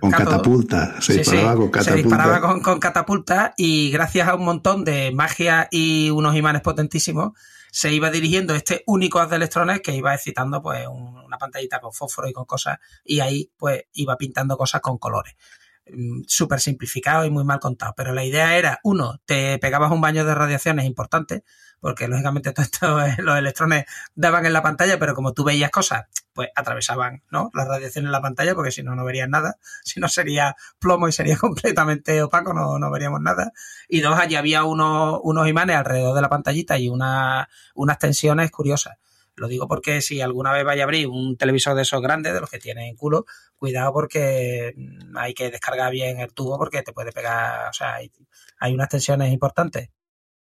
[0.00, 1.82] con catapulta, se disparaba con catapulta.
[1.82, 7.32] Se disparaba con, catapulta y gracias a un montón de magia y unos imanes potentísimos,
[7.72, 11.92] se iba dirigiendo este único haz de electrones que iba excitando pues una pantallita con
[11.92, 15.34] fósforo y con cosas y ahí pues iba pintando cosas con colores.
[15.92, 20.00] Mm, súper simplificado y muy mal contado, pero la idea era, uno, te pegabas un
[20.00, 21.44] baño de radiaciones importante,
[21.80, 26.06] porque lógicamente todo esto, los electrones daban en la pantalla, pero como tú veías cosas,
[26.32, 27.50] pues atravesaban ¿no?
[27.54, 29.56] las radiaciones en la pantalla, porque si no, no verías nada.
[29.82, 33.52] Si no, sería plomo y sería completamente opaco, no, no veríamos nada.
[33.88, 38.50] Y dos, allí había unos, unos imanes alrededor de la pantallita y una, unas tensiones
[38.50, 38.98] curiosas.
[39.36, 42.40] Lo digo porque si alguna vez vaya a abrir un televisor de esos grandes, de
[42.40, 43.24] los que tienen culo,
[43.56, 44.74] cuidado porque
[45.16, 47.96] hay que descargar bien el tubo porque te puede pegar, o sea,
[48.58, 49.88] hay unas tensiones importantes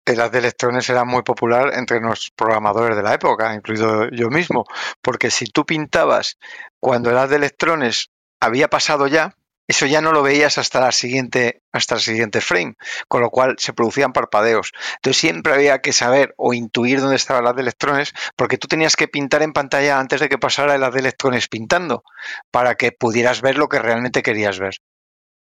[0.09, 4.65] el de electrones era muy popular entre los programadores de la época, incluido yo mismo,
[5.01, 6.37] porque si tú pintabas
[6.79, 9.35] cuando el de electrones había pasado ya,
[9.69, 12.75] eso ya no lo veías hasta la siguiente, hasta el siguiente frame,
[13.07, 14.71] con lo cual se producían parpadeos.
[14.95, 18.67] Entonces siempre había que saber o intuir dónde estaba el haz de electrones, porque tú
[18.67, 22.03] tenías que pintar en pantalla antes de que pasara el de electrones pintando,
[22.49, 24.77] para que pudieras ver lo que realmente querías ver.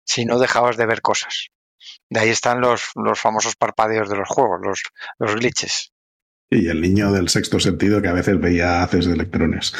[0.04, 1.50] Si no dejabas de ver cosas.
[2.10, 4.82] De ahí están los, los famosos parpadeos de los juegos, los,
[5.18, 5.92] los glitches.
[6.48, 9.74] Y el niño del sexto sentido que a veces veía haces de electrones.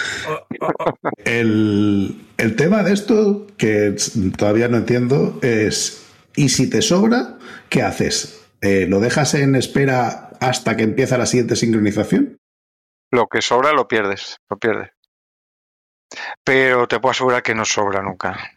[1.25, 3.95] El, el, tema de esto, que
[4.37, 7.39] todavía no entiendo, es, ¿y si te sobra,
[7.69, 8.45] qué haces?
[8.63, 12.39] Eh, ¿Lo dejas en espera hasta que empieza la siguiente sincronización?
[13.13, 14.96] Lo que sobra lo pierdes, lo pierdes
[16.45, 18.53] pero te puedo asegurar que no sobra nunca.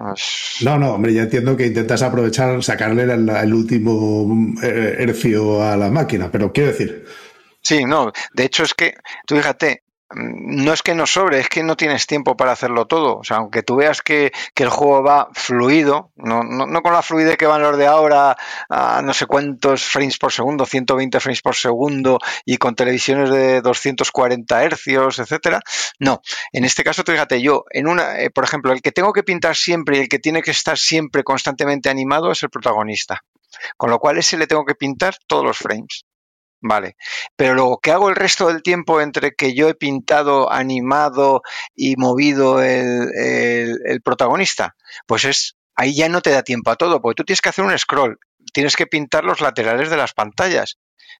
[0.62, 5.90] No, no, hombre, ya entiendo que intentas aprovechar, sacarle el, último eh, hercio a la
[5.90, 7.06] máquina, pero quiero decir.
[7.62, 8.96] Sí, no, de hecho es que,
[9.26, 13.20] tú fíjate, no es que no sobre, es que no tienes tiempo para hacerlo todo.
[13.20, 17.38] O sea, aunque tú veas que, el juego va fluido, no, no, con la fluidez
[17.38, 18.36] que van los de ahora
[18.70, 23.62] a no sé cuántos frames por segundo, 120 frames por segundo y con televisiones de
[23.62, 25.62] 240 hercios, etcétera.
[26.00, 29.24] No, en este caso, fíjate, yo, en una, eh, por ejemplo, el que tengo que
[29.24, 33.24] pintar siempre y el que tiene que estar siempre constantemente animado es el protagonista.
[33.78, 36.06] Con lo cual, ese le tengo que pintar todos los frames.
[36.62, 36.98] Vale,
[37.36, 41.42] pero luego, ¿qué hago el resto del tiempo entre que yo he pintado, animado
[41.74, 44.76] y movido el, protagonista?
[45.06, 47.64] Pues es, ahí ya no te da tiempo a todo, porque tú tienes que hacer
[47.64, 48.20] un scroll,
[48.54, 50.78] tienes que pintar los laterales de las pantallas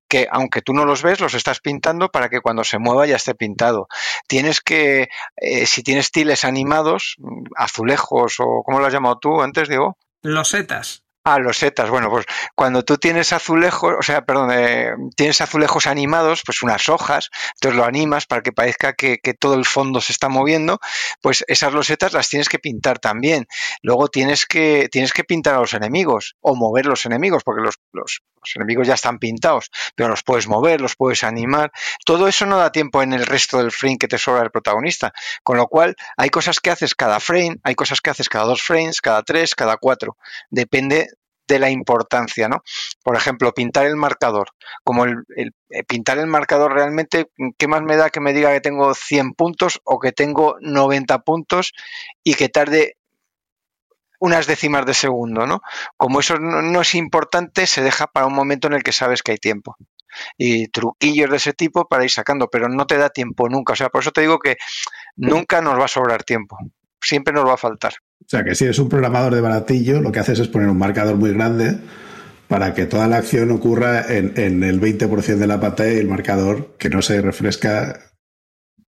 [0.08, 3.16] que aunque tú no los ves, los estás pintando para que cuando se mueva ya
[3.16, 3.88] esté pintado.
[4.28, 7.16] Tienes que, eh, si tienes tiles animados,
[7.56, 9.98] azulejos o ¿cómo lo has llamado tú antes, Diego?
[10.24, 11.04] Losetas.
[11.26, 11.90] Ah, los setas.
[11.90, 16.88] Bueno, pues cuando tú tienes azulejos, o sea, perdón, eh, tienes azulejos animados, pues unas
[16.88, 20.80] hojas, entonces lo animas para que parezca que, todo el fondo se está moviendo,
[21.22, 23.48] pues esas losetas las tienes que pintar también.
[23.82, 28.22] Luego tienes que, tienes que pintar a los enemigos o mover los enemigos, porque los,
[28.42, 31.72] los enemigos ya están pintados, pero los puedes mover, los puedes animar.
[32.06, 35.14] Todo eso no da tiempo en el resto del frame que te sobra el protagonista.
[35.44, 38.62] Con lo cual, hay cosas que haces cada frame, hay cosas que haces cada dos
[38.62, 40.18] frames, cada tres, cada cuatro.
[40.50, 41.08] Depende
[41.50, 42.64] de la importancia, ¿no?
[43.04, 44.50] Por ejemplo, pintar el marcador.
[44.84, 48.62] Como el, eh, pintar el marcador realmente, ¿qué más me da que me diga que
[48.62, 51.74] tengo 100 puntos o que tengo 90 puntos
[52.24, 52.96] y que tarde
[54.20, 55.62] unas décimas de segundo, ¿no?
[55.98, 59.32] Como eso no, es importante, se deja para un momento en el que sabes que
[59.32, 59.76] hay tiempo.
[60.38, 63.74] Y truquillos de ese tipo para ir sacando, pero no te da tiempo nunca.
[63.74, 64.58] O sea, por eso te digo que
[65.16, 66.58] nunca nos va a sobrar tiempo.
[67.02, 67.94] Siempre nos va a faltar.
[68.22, 70.78] O sea, que si eres un programador de baratillo, lo que haces es poner un
[70.78, 71.80] marcador muy grande
[72.48, 76.08] para que toda la acción ocurra en, en el 20% de la pantalla y el
[76.08, 78.00] marcador que no se refresca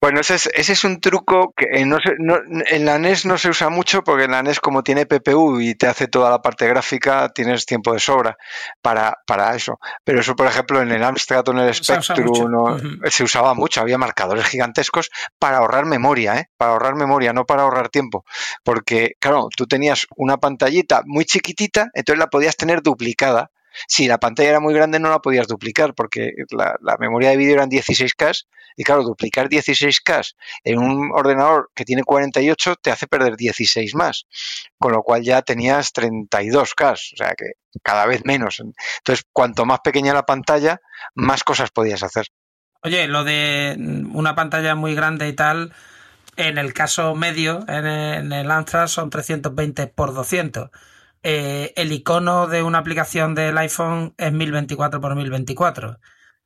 [0.02, 4.04] bueno, ese es, ese es un truco que en la NES no se usa mucho
[4.04, 7.68] porque en la NES como tiene PPU y te hace toda la parte gráfica, tienes
[7.68, 8.36] tiempo de sobra
[8.82, 9.80] para, para eso.
[10.04, 13.99] Pero eso, por ejemplo, en el Amstrad o en el Spectrum se usaba mucho, había
[13.99, 16.49] marcadores gigantescos para ahorrar memoria, ¿eh?
[16.58, 18.26] para ahorrar memoria, no para ahorrar tiempo.
[18.64, 23.52] Porque, claro, tú tenías una pantallita muy chiquitita, entonces la podías tener duplicada
[23.88, 27.55] Si la pantalla era muy grande no la podías duplicar porque la, memoria de vídeo
[27.55, 28.45] eran 16K
[28.76, 34.26] y claro, duplicar 16K en un ordenador que tiene 48 te hace perder 16 más,
[34.78, 37.53] con lo cual ya tenías 32K, o sea que
[37.84, 38.59] cada vez menos.
[38.59, 40.82] Entonces, cuanto más pequeña la pantalla,
[41.15, 42.28] más cosas podías hacer.
[42.84, 43.76] Oye, lo de
[44.11, 45.74] una pantalla muy grande y tal,
[46.36, 50.69] en el caso medio, en el, en son 320 por 200.
[51.24, 55.99] Eh, el icono de una aplicación del iPhone es 1024 por 1024.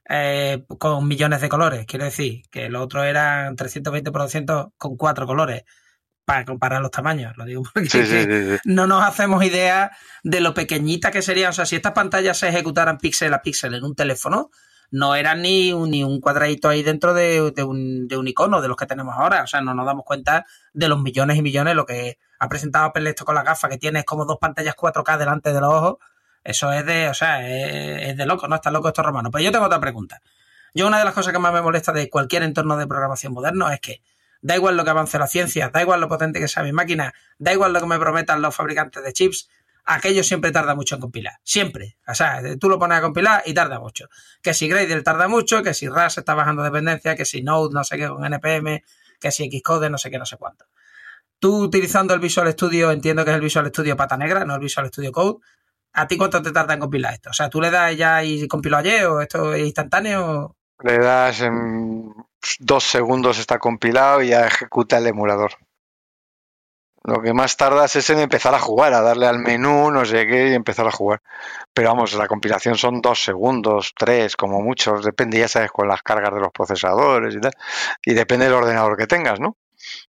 [0.07, 4.97] Eh, con millones de colores, quiero decir, que lo otro eran 320 por 200 con
[4.97, 5.63] cuatro colores
[6.25, 9.91] para comparar los tamaños, lo digo porque no nos hacemos idea
[10.23, 13.73] de lo pequeñita que sería, o sea, si estas pantallas se ejecutaran píxel a píxel
[13.73, 14.51] en un teléfono,
[14.91, 18.67] no era ni un, ni un cuadradito ahí dentro de, un, de, un, icono de
[18.67, 19.43] los que tenemos ahora.
[19.43, 21.75] O sea, no nos damos cuenta de los millones y millones.
[21.75, 25.17] Lo que ha presentado Apple esto con la gafa, que tienes como dos pantallas 4K
[25.17, 25.97] delante de los ojos.
[26.43, 28.55] Eso es de, o sea, es, de loco, ¿no?
[28.55, 29.31] Está loco esto romano.
[29.31, 30.21] Pero yo tengo otra pregunta.
[30.73, 33.69] Yo una de las cosas que más me molesta de cualquier entorno de programación moderno
[33.69, 34.01] es que
[34.41, 37.13] da igual lo que avance la ciencia, da igual lo potente que sea mi máquina,
[37.39, 39.49] da igual lo que me prometan los fabricantes de chips,
[39.85, 41.39] aquello siempre tarda mucho en compilar.
[41.43, 41.97] Siempre.
[42.07, 44.09] O sea, tú lo pones a compilar y tarda mucho.
[44.41, 47.83] Que si Gradle tarda mucho, que si RAS está bajando dependencia, que si Node no
[47.83, 48.83] sé qué con NPM,
[49.19, 50.65] que si Xcode no sé qué, no sé cuánto.
[51.39, 54.61] Tú utilizando el Visual Studio, entiendo que es el Visual Studio pata negra, no el
[54.61, 55.39] Visual Studio Code.
[55.93, 57.29] ¿A ti cuánto te tarda en compilar esto?
[57.29, 60.55] O sea, ¿tú le das ya y compiló ayer o esto es instantáneo?
[60.83, 62.13] Le das en
[62.59, 65.53] dos segundos está compilado y ya ejecuta el emulador.
[67.03, 70.25] Lo que más tardas es en empezar a jugar, a darle al menú, no sé
[70.25, 71.21] qué, y empezar a jugar.
[71.71, 76.01] Pero vamos, la compilación son dos segundos, tres, como muchos, depende, ya sabes, con las
[76.01, 77.53] cargas de los procesadores y tal.
[78.03, 79.55] Y depende del ordenador que tengas, ¿no?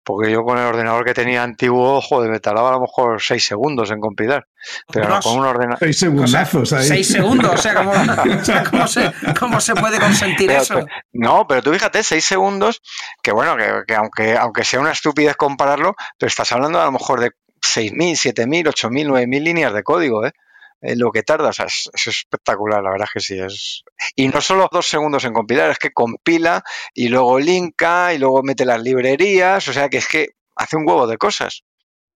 [0.03, 3.45] Porque yo con el ordenador que tenía antiguo, joder, me tardaba a lo mejor 6
[3.45, 4.47] segundos en compilar.
[4.91, 5.79] Pero no, con un ordenador.
[5.79, 6.87] 6 segundazos ahí.
[6.87, 7.73] 6 segundos, o sea,
[8.69, 10.85] ¿cómo, se, ¿cómo, se, puede consentir eso?
[11.13, 12.81] no, pero tú fíjate, 6 segundos,
[13.21, 16.91] que bueno, que, que, aunque, aunque sea una estupidez compararlo, pero estás hablando a lo
[16.91, 17.31] mejor de
[17.63, 20.33] 6.000, 7.000, 8.000, 9.000 líneas de código, ¿eh?
[20.83, 23.83] Lo que tarda, o sea, es, espectacular, la verdad que sí es.
[24.15, 26.63] Y no solo dos segundos en compilar, es que compila
[26.93, 30.87] y luego linka y luego mete las librerías, o sea que es que hace un
[30.87, 31.63] huevo de cosas.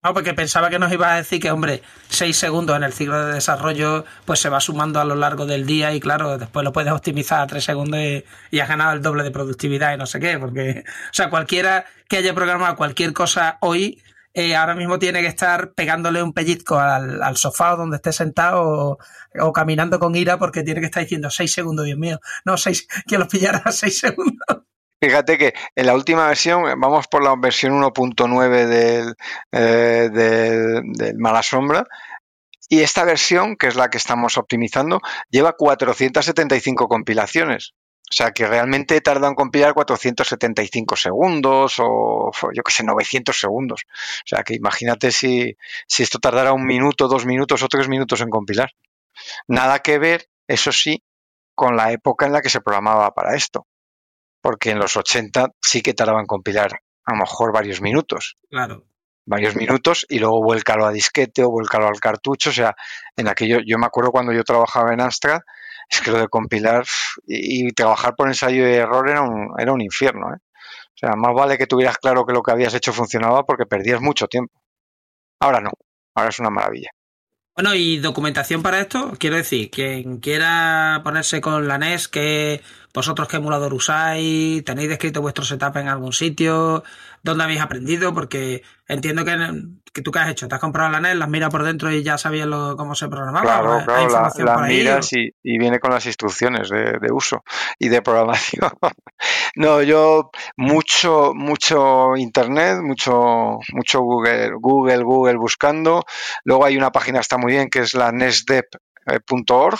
[0.03, 3.25] No, porque pensaba que nos iba a decir que, hombre, seis segundos en el ciclo
[3.25, 6.71] de desarrollo, pues se va sumando a lo largo del día y claro, después lo
[6.71, 10.05] puedes optimizar a tres segundos y, y has ganado el doble de productividad y no
[10.05, 14.01] sé qué, porque, o sea, cualquiera que haya programado cualquier cosa hoy
[14.37, 18.99] eh, ahora mismo tiene que estar pegándole un pellizco al, sofá donde esté sentado
[19.39, 22.19] o, caminando con ira porque tiene que estar diciendo seis segundos, Dios mío.
[22.45, 24.61] No, seis, que lo pillara a seis segundos.
[25.01, 29.15] Fíjate que en la última versión, vamos por la versión 1.9 del,
[29.51, 31.87] eh, del, del Mala Sombra,
[32.69, 37.73] y esta versión, que es la que estamos optimizando, lleva 475 compilaciones.
[38.09, 43.81] O sea, que realmente tarda en compilar 475 segundos o yo qué sé, 900 segundos.
[43.85, 48.21] O sea, que imagínate si, si esto tardara un minuto, dos minutos o tres minutos
[48.21, 48.71] en compilar.
[49.47, 51.03] Nada que ver, eso sí,
[51.53, 53.67] con la época en la que se programaba para esto.
[54.41, 58.37] Porque en los 80 sí que tardaba en compilar a lo mejor varios minutos.
[58.49, 58.85] Claro.
[59.25, 62.51] Varios minutos y luego vuélcalo a disquete o vuélcalo al cartucho.
[62.51, 62.75] O sea,
[63.17, 65.43] en aquello, yo me acuerdo cuando yo trabajaba en Astra,
[65.89, 66.85] es que lo de compilar
[67.25, 70.33] y, trabajar por ensayo y error era un, era un infierno.
[70.33, 70.37] ¿eh?
[70.37, 74.01] O sea, más vale que tuvieras claro que lo que habías hecho funcionaba porque perdías
[74.01, 74.61] mucho tiempo.
[75.39, 75.71] Ahora no,
[76.15, 76.89] ahora es una maravilla.
[77.55, 82.61] Bueno, y documentación para esto, quiero decir, quien quiera ponerse con la NES, que
[82.93, 86.83] vosotros qué emulador usáis, tenéis descrito vuestro setup en algún sitio,
[87.31, 89.35] dónde habéis aprendido, porque entiendo que,
[89.93, 92.03] que tú qué has hecho, te has comprado la NES, las miras por dentro y
[92.03, 92.47] ya sabías
[92.77, 93.43] cómo se programaba.
[93.43, 97.43] Claro, claro, las miras y, viene con las instrucciones de, uso
[97.79, 98.71] y de programación.
[99.55, 106.03] no, yo mucho, mucho internet, mucho, mucho Google, Google, Google buscando.
[106.43, 109.79] Luego hay una página está muy bien que es la nesdep.org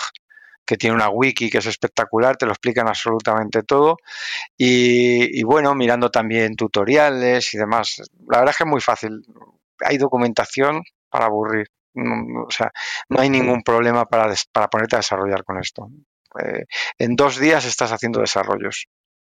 [0.68, 3.98] que tiene una wiki que es espectacular, te lo explican absolutamente todo.
[4.58, 8.02] Y, bueno, mirando también tutoriales y demás.
[8.30, 9.22] La verdad es que es muy fácil.
[9.80, 11.68] Hay documentación para aburrir.
[11.96, 12.70] O sea,
[13.10, 15.88] no hay ningún problema para, para ponerte a desarrollar con esto.
[16.40, 16.66] Eh,
[17.00, 18.86] en dos días estás haciendo desarrollos.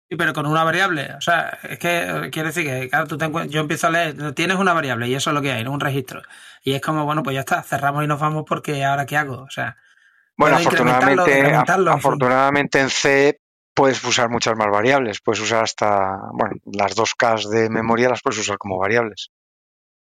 [0.09, 1.13] Sí, pero con una variable.
[1.17, 3.17] O sea, es que quiere decir que, claro, tú
[3.49, 5.71] yo empiezo a leer, tienes una variable y eso es lo que hay, ¿no?
[5.71, 6.21] un registro.
[6.63, 9.43] Y es como, bueno, pues ya está, cerramos y nos vamos porque ahora qué hago.
[9.43, 9.77] O sea,
[10.41, 11.53] bueno, afortunadamente,
[11.89, 13.39] afortunadamente en C
[13.73, 15.21] puedes usar muchas más variables.
[15.21, 19.31] Puedes usar hasta, bueno, las dos K de memoria las puedes usar como variables.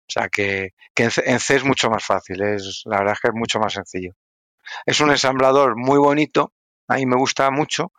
[0.06, 3.34] O sea que, en, C, es mucho más fácil, es, la verdad es que es
[3.34, 4.12] mucho más sencillo.
[4.84, 6.52] Es un ensamblador muy bonito,
[6.88, 7.92] a mí me gusta mucho,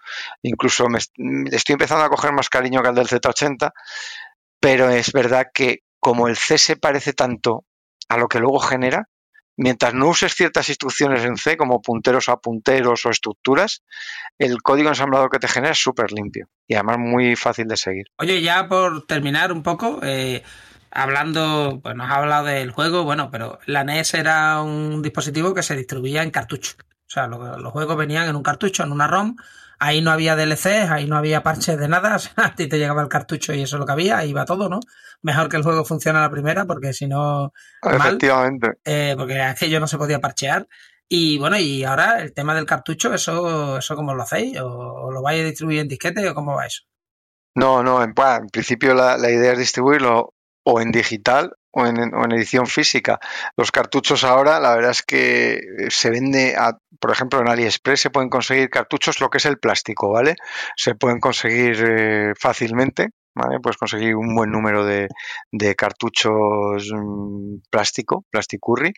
[0.43, 3.71] incluso me estoy empezando a coger más cariño que el del Z80,
[4.59, 7.65] pero es verdad que como el C se parece tanto
[8.07, 9.09] a lo que luego genera,
[9.57, 13.83] mientras no uses ciertas instrucciones en C, como punteros a punteros o estructuras,
[14.37, 18.05] el código ensamblador que te genera es súper limpio y además muy fácil de seguir.
[18.17, 20.43] Oye, ya por terminar un poco, eh,
[20.91, 25.63] hablando, pues nos ha hablado del juego, bueno, pero la NES era un dispositivo que
[25.63, 26.75] se distribuía en cartucho.
[27.07, 29.35] O sea, los juegos venían en un cartucho, en una ROM,
[29.79, 32.77] ahí no había DLCs, ahí no había parches de nada, o sea, a ti te
[32.77, 34.79] llegaba el cartucho y eso es lo que había, ahí iba todo, ¿no?
[35.21, 37.51] Mejor que el juego funcione a la primera, porque si no...
[37.81, 38.67] Efectivamente.
[38.67, 40.67] Mal, eh, porque aquello no se podía parchear.
[41.07, 44.59] Y bueno, y ahora el tema del cartucho, ¿eso, eso cómo lo hacéis?
[44.59, 46.83] ¿O, lo vais a distribuir en disquete o cómo va eso?
[47.55, 50.34] No, no, en, en principio la, la, idea es distribuirlo
[50.65, 53.19] o en digital o en, o en, edición física.
[53.55, 55.59] Los cartuchos ahora, la verdad es que
[55.89, 59.59] se vende, a, por ejemplo, en AliExpress se pueden conseguir cartuchos, lo que es el
[59.59, 60.35] plástico, ¿vale?
[60.75, 63.09] Se pueden conseguir eh, fácilmente.
[63.35, 63.59] ¿Vale?
[63.59, 65.09] Puedes conseguir un buen número de,
[65.51, 68.93] de cartuchos mmm, plástico, plasticurri.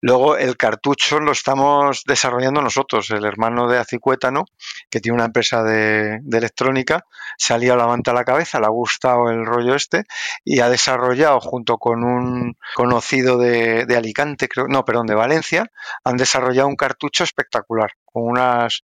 [0.00, 4.44] Luego el cartucho lo estamos desarrollando nosotros, el hermano de Acicuétano,
[4.88, 7.04] que tiene una empresa de, electrónica,
[7.36, 10.04] se ha liado la manta a la cabeza, le ha gustado el rollo este
[10.44, 15.66] y ha desarrollado junto con un conocido de, de Alicante, creo, no, perdón, de Valencia,
[16.04, 18.84] han desarrollado un cartucho espectacular, con unas,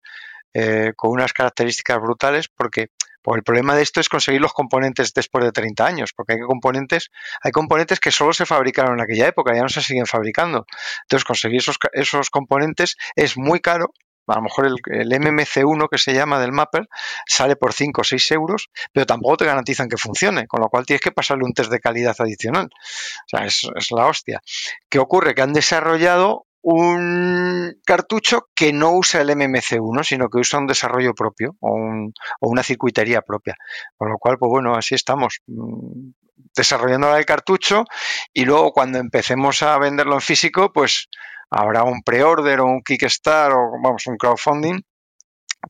[0.54, 2.88] eh, con unas características brutales, porque
[3.26, 6.38] pues el problema de esto es conseguir los componentes después de 30 años, porque hay
[6.46, 7.10] componentes,
[7.42, 10.64] hay componentes que solo se fabricaron en aquella época, ya no se siguen fabricando.
[11.02, 13.92] Entonces, conseguir esos, esos componentes es muy caro.
[14.28, 16.86] A lo mejor el, el, MMC1 que se llama del Mapper
[17.26, 20.86] sale por 5 o 6 euros, pero tampoco te garantizan que funcione, con lo cual
[20.86, 22.66] tienes que pasarle un test de calidad adicional.
[22.66, 24.40] O sea, es, es la hostia.
[24.88, 25.34] ¿Qué ocurre?
[25.34, 31.14] Que han desarrollado un cartucho que no usa el MMC1, sino que usa un desarrollo
[31.14, 33.54] propio o, un, o, una circuitería propia.
[33.96, 36.10] Con lo cual, pues bueno, así estamos, mm,
[36.56, 37.84] desarrollando el cartucho
[38.32, 41.08] y luego cuando empecemos a venderlo en físico, pues
[41.50, 44.80] habrá un pre-order o un Kickstarter o vamos, un crowdfunding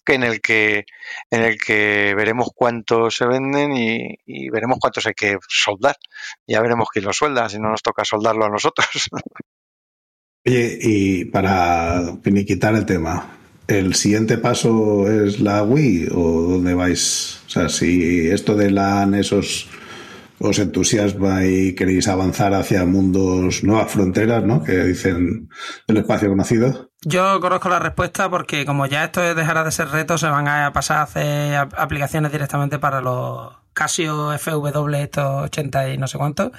[0.05, 0.87] que en el que
[1.31, 5.97] en el que veremos cuántos se venden y, y veremos cuántos hay que soldar.
[6.47, 8.89] Ya veremos quién lo suelda, si no nos toca soldarlo a nosotros.
[10.47, 13.37] Oye, y para finiquitar el tema,
[13.67, 17.41] ¿el siguiente paso es la Wii o dónde vais?
[17.47, 19.69] O sea, si esto de la NES os,
[20.39, 24.63] os entusiasma y queréis avanzar hacia mundos, nuevas fronteras, ¿no?
[24.63, 25.49] Que dicen
[25.89, 26.93] el espacio conocido.
[27.03, 30.73] Yo conozco la respuesta porque como ya esto dejará de ser reto, se van a
[30.73, 36.53] pasar a hacer aplicaciones directamente para los Casio FW estos 80 y no sé cuántos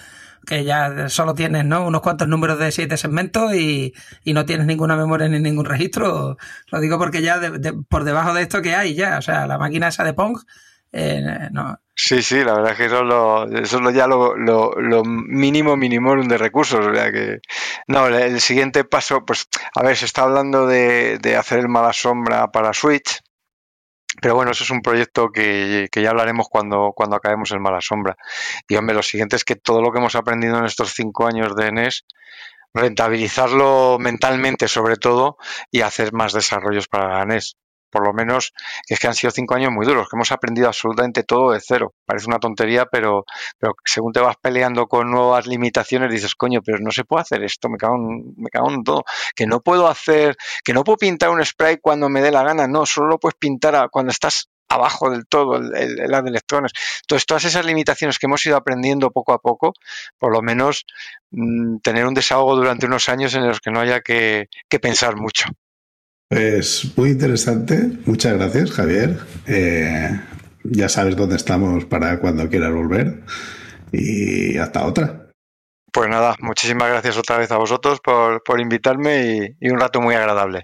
[0.47, 1.85] que ya solo tienes ¿no?
[1.85, 3.93] unos cuantos números de siete segmentos y,
[4.23, 6.37] y, no tienes ninguna memoria ni ningún registro.
[6.71, 9.57] Lo digo porque ya de, por debajo de esto que hay ya, o sea, la
[9.57, 10.39] máquina esa de Pong,
[10.93, 11.77] eh, no.
[11.93, 15.03] Sí, sí, la verdad es que eso es, lo, eso es lo ya lo, lo,
[15.03, 16.85] mínimo minimorum de recursos.
[16.85, 17.39] O sea que,
[17.87, 21.91] no, el siguiente paso, pues, a ver, se está hablando de, de hacer el mala
[21.91, 23.19] sombra para Switch,
[24.21, 27.81] pero bueno, eso es un proyecto que, que, ya hablaremos cuando, cuando acabemos el Mala
[27.81, 28.15] Sombra.
[28.67, 31.55] Y hombre, lo siguiente es que todo lo que hemos aprendido en estos cinco años
[31.55, 32.05] de NES,
[32.73, 35.37] rentabilizarlo mentalmente sobre todo
[35.71, 37.57] y hacer más desarrollos para la NES
[37.97, 38.53] por lo menos
[38.87, 41.95] es que han sido cinco años muy duros, que hemos aprendido absolutamente todo de cero.
[42.05, 43.25] Parece una tontería, pero,
[43.57, 47.43] pero según te vas peleando con nuevas limitaciones, dices, coño, pero no se puede hacer
[47.43, 49.03] esto, me cago, en, me cago en todo.
[49.35, 52.67] Que no puedo hacer, que no puedo pintar un spray cuando me dé la gana,
[52.67, 56.73] no, solo lo puedes pintar cuando estás abajo del todo, el, el, de electrones.
[57.01, 59.73] Entonces, todas esas limitaciones que hemos ido aprendiendo poco a poco,
[60.19, 60.85] por lo menos
[61.31, 64.47] mmm, tener un desahogo durante unos años en los que no haya que
[64.79, 65.45] pensar mucho.
[66.29, 67.91] Pues muy interesante.
[68.05, 69.17] Muchas gracias, Javier.
[69.45, 70.19] Eh,
[70.63, 73.23] ya sabes dónde estamos para cuando quieras volver.
[73.91, 75.29] Y hasta otra.
[75.91, 80.01] Pues nada, muchísimas gracias otra vez a vosotros por, por invitarme y, y, un rato
[80.01, 80.61] muy agradable.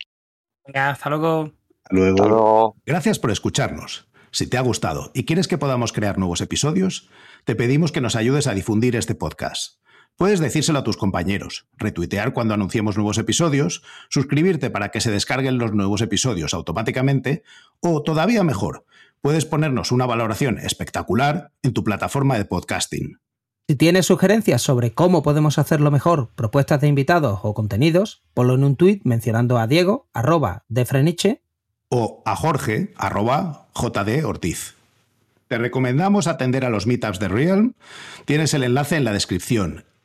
[0.67, 1.51] Venga, hasta luego.
[1.83, 2.15] Hasta luego.
[2.15, 2.75] Hasta luego.
[2.85, 4.09] Gracias por escucharnos.
[4.31, 7.09] Si te ha gustado y quieres que podamos crear nuevos episodios,
[7.45, 9.82] te pedimos que nos ayudes a difundir este podcast.
[10.15, 15.57] Puedes decírselo a tus compañeros, retuitear cuando anunciemos nuevos episodios, suscribirte para que se descarguen
[15.57, 17.43] los nuevos episodios automáticamente
[17.79, 18.85] o, todavía mejor,
[19.21, 23.19] puedes ponernos una valoración espectacular en tu plataforma de podcasting.
[23.67, 28.65] Si tienes sugerencias sobre cómo podemos hacerlo mejor, propuestas de invitados o contenidos, ponlo en
[28.65, 31.41] un tuit mencionando a Diego, arroba de Freniche,
[31.89, 34.75] o a Jorge, arroba JD Ortiz.
[35.47, 37.73] Te recomendamos atender a los meetups de Realm.
[38.25, 39.85] Tienes el enlace en la descripción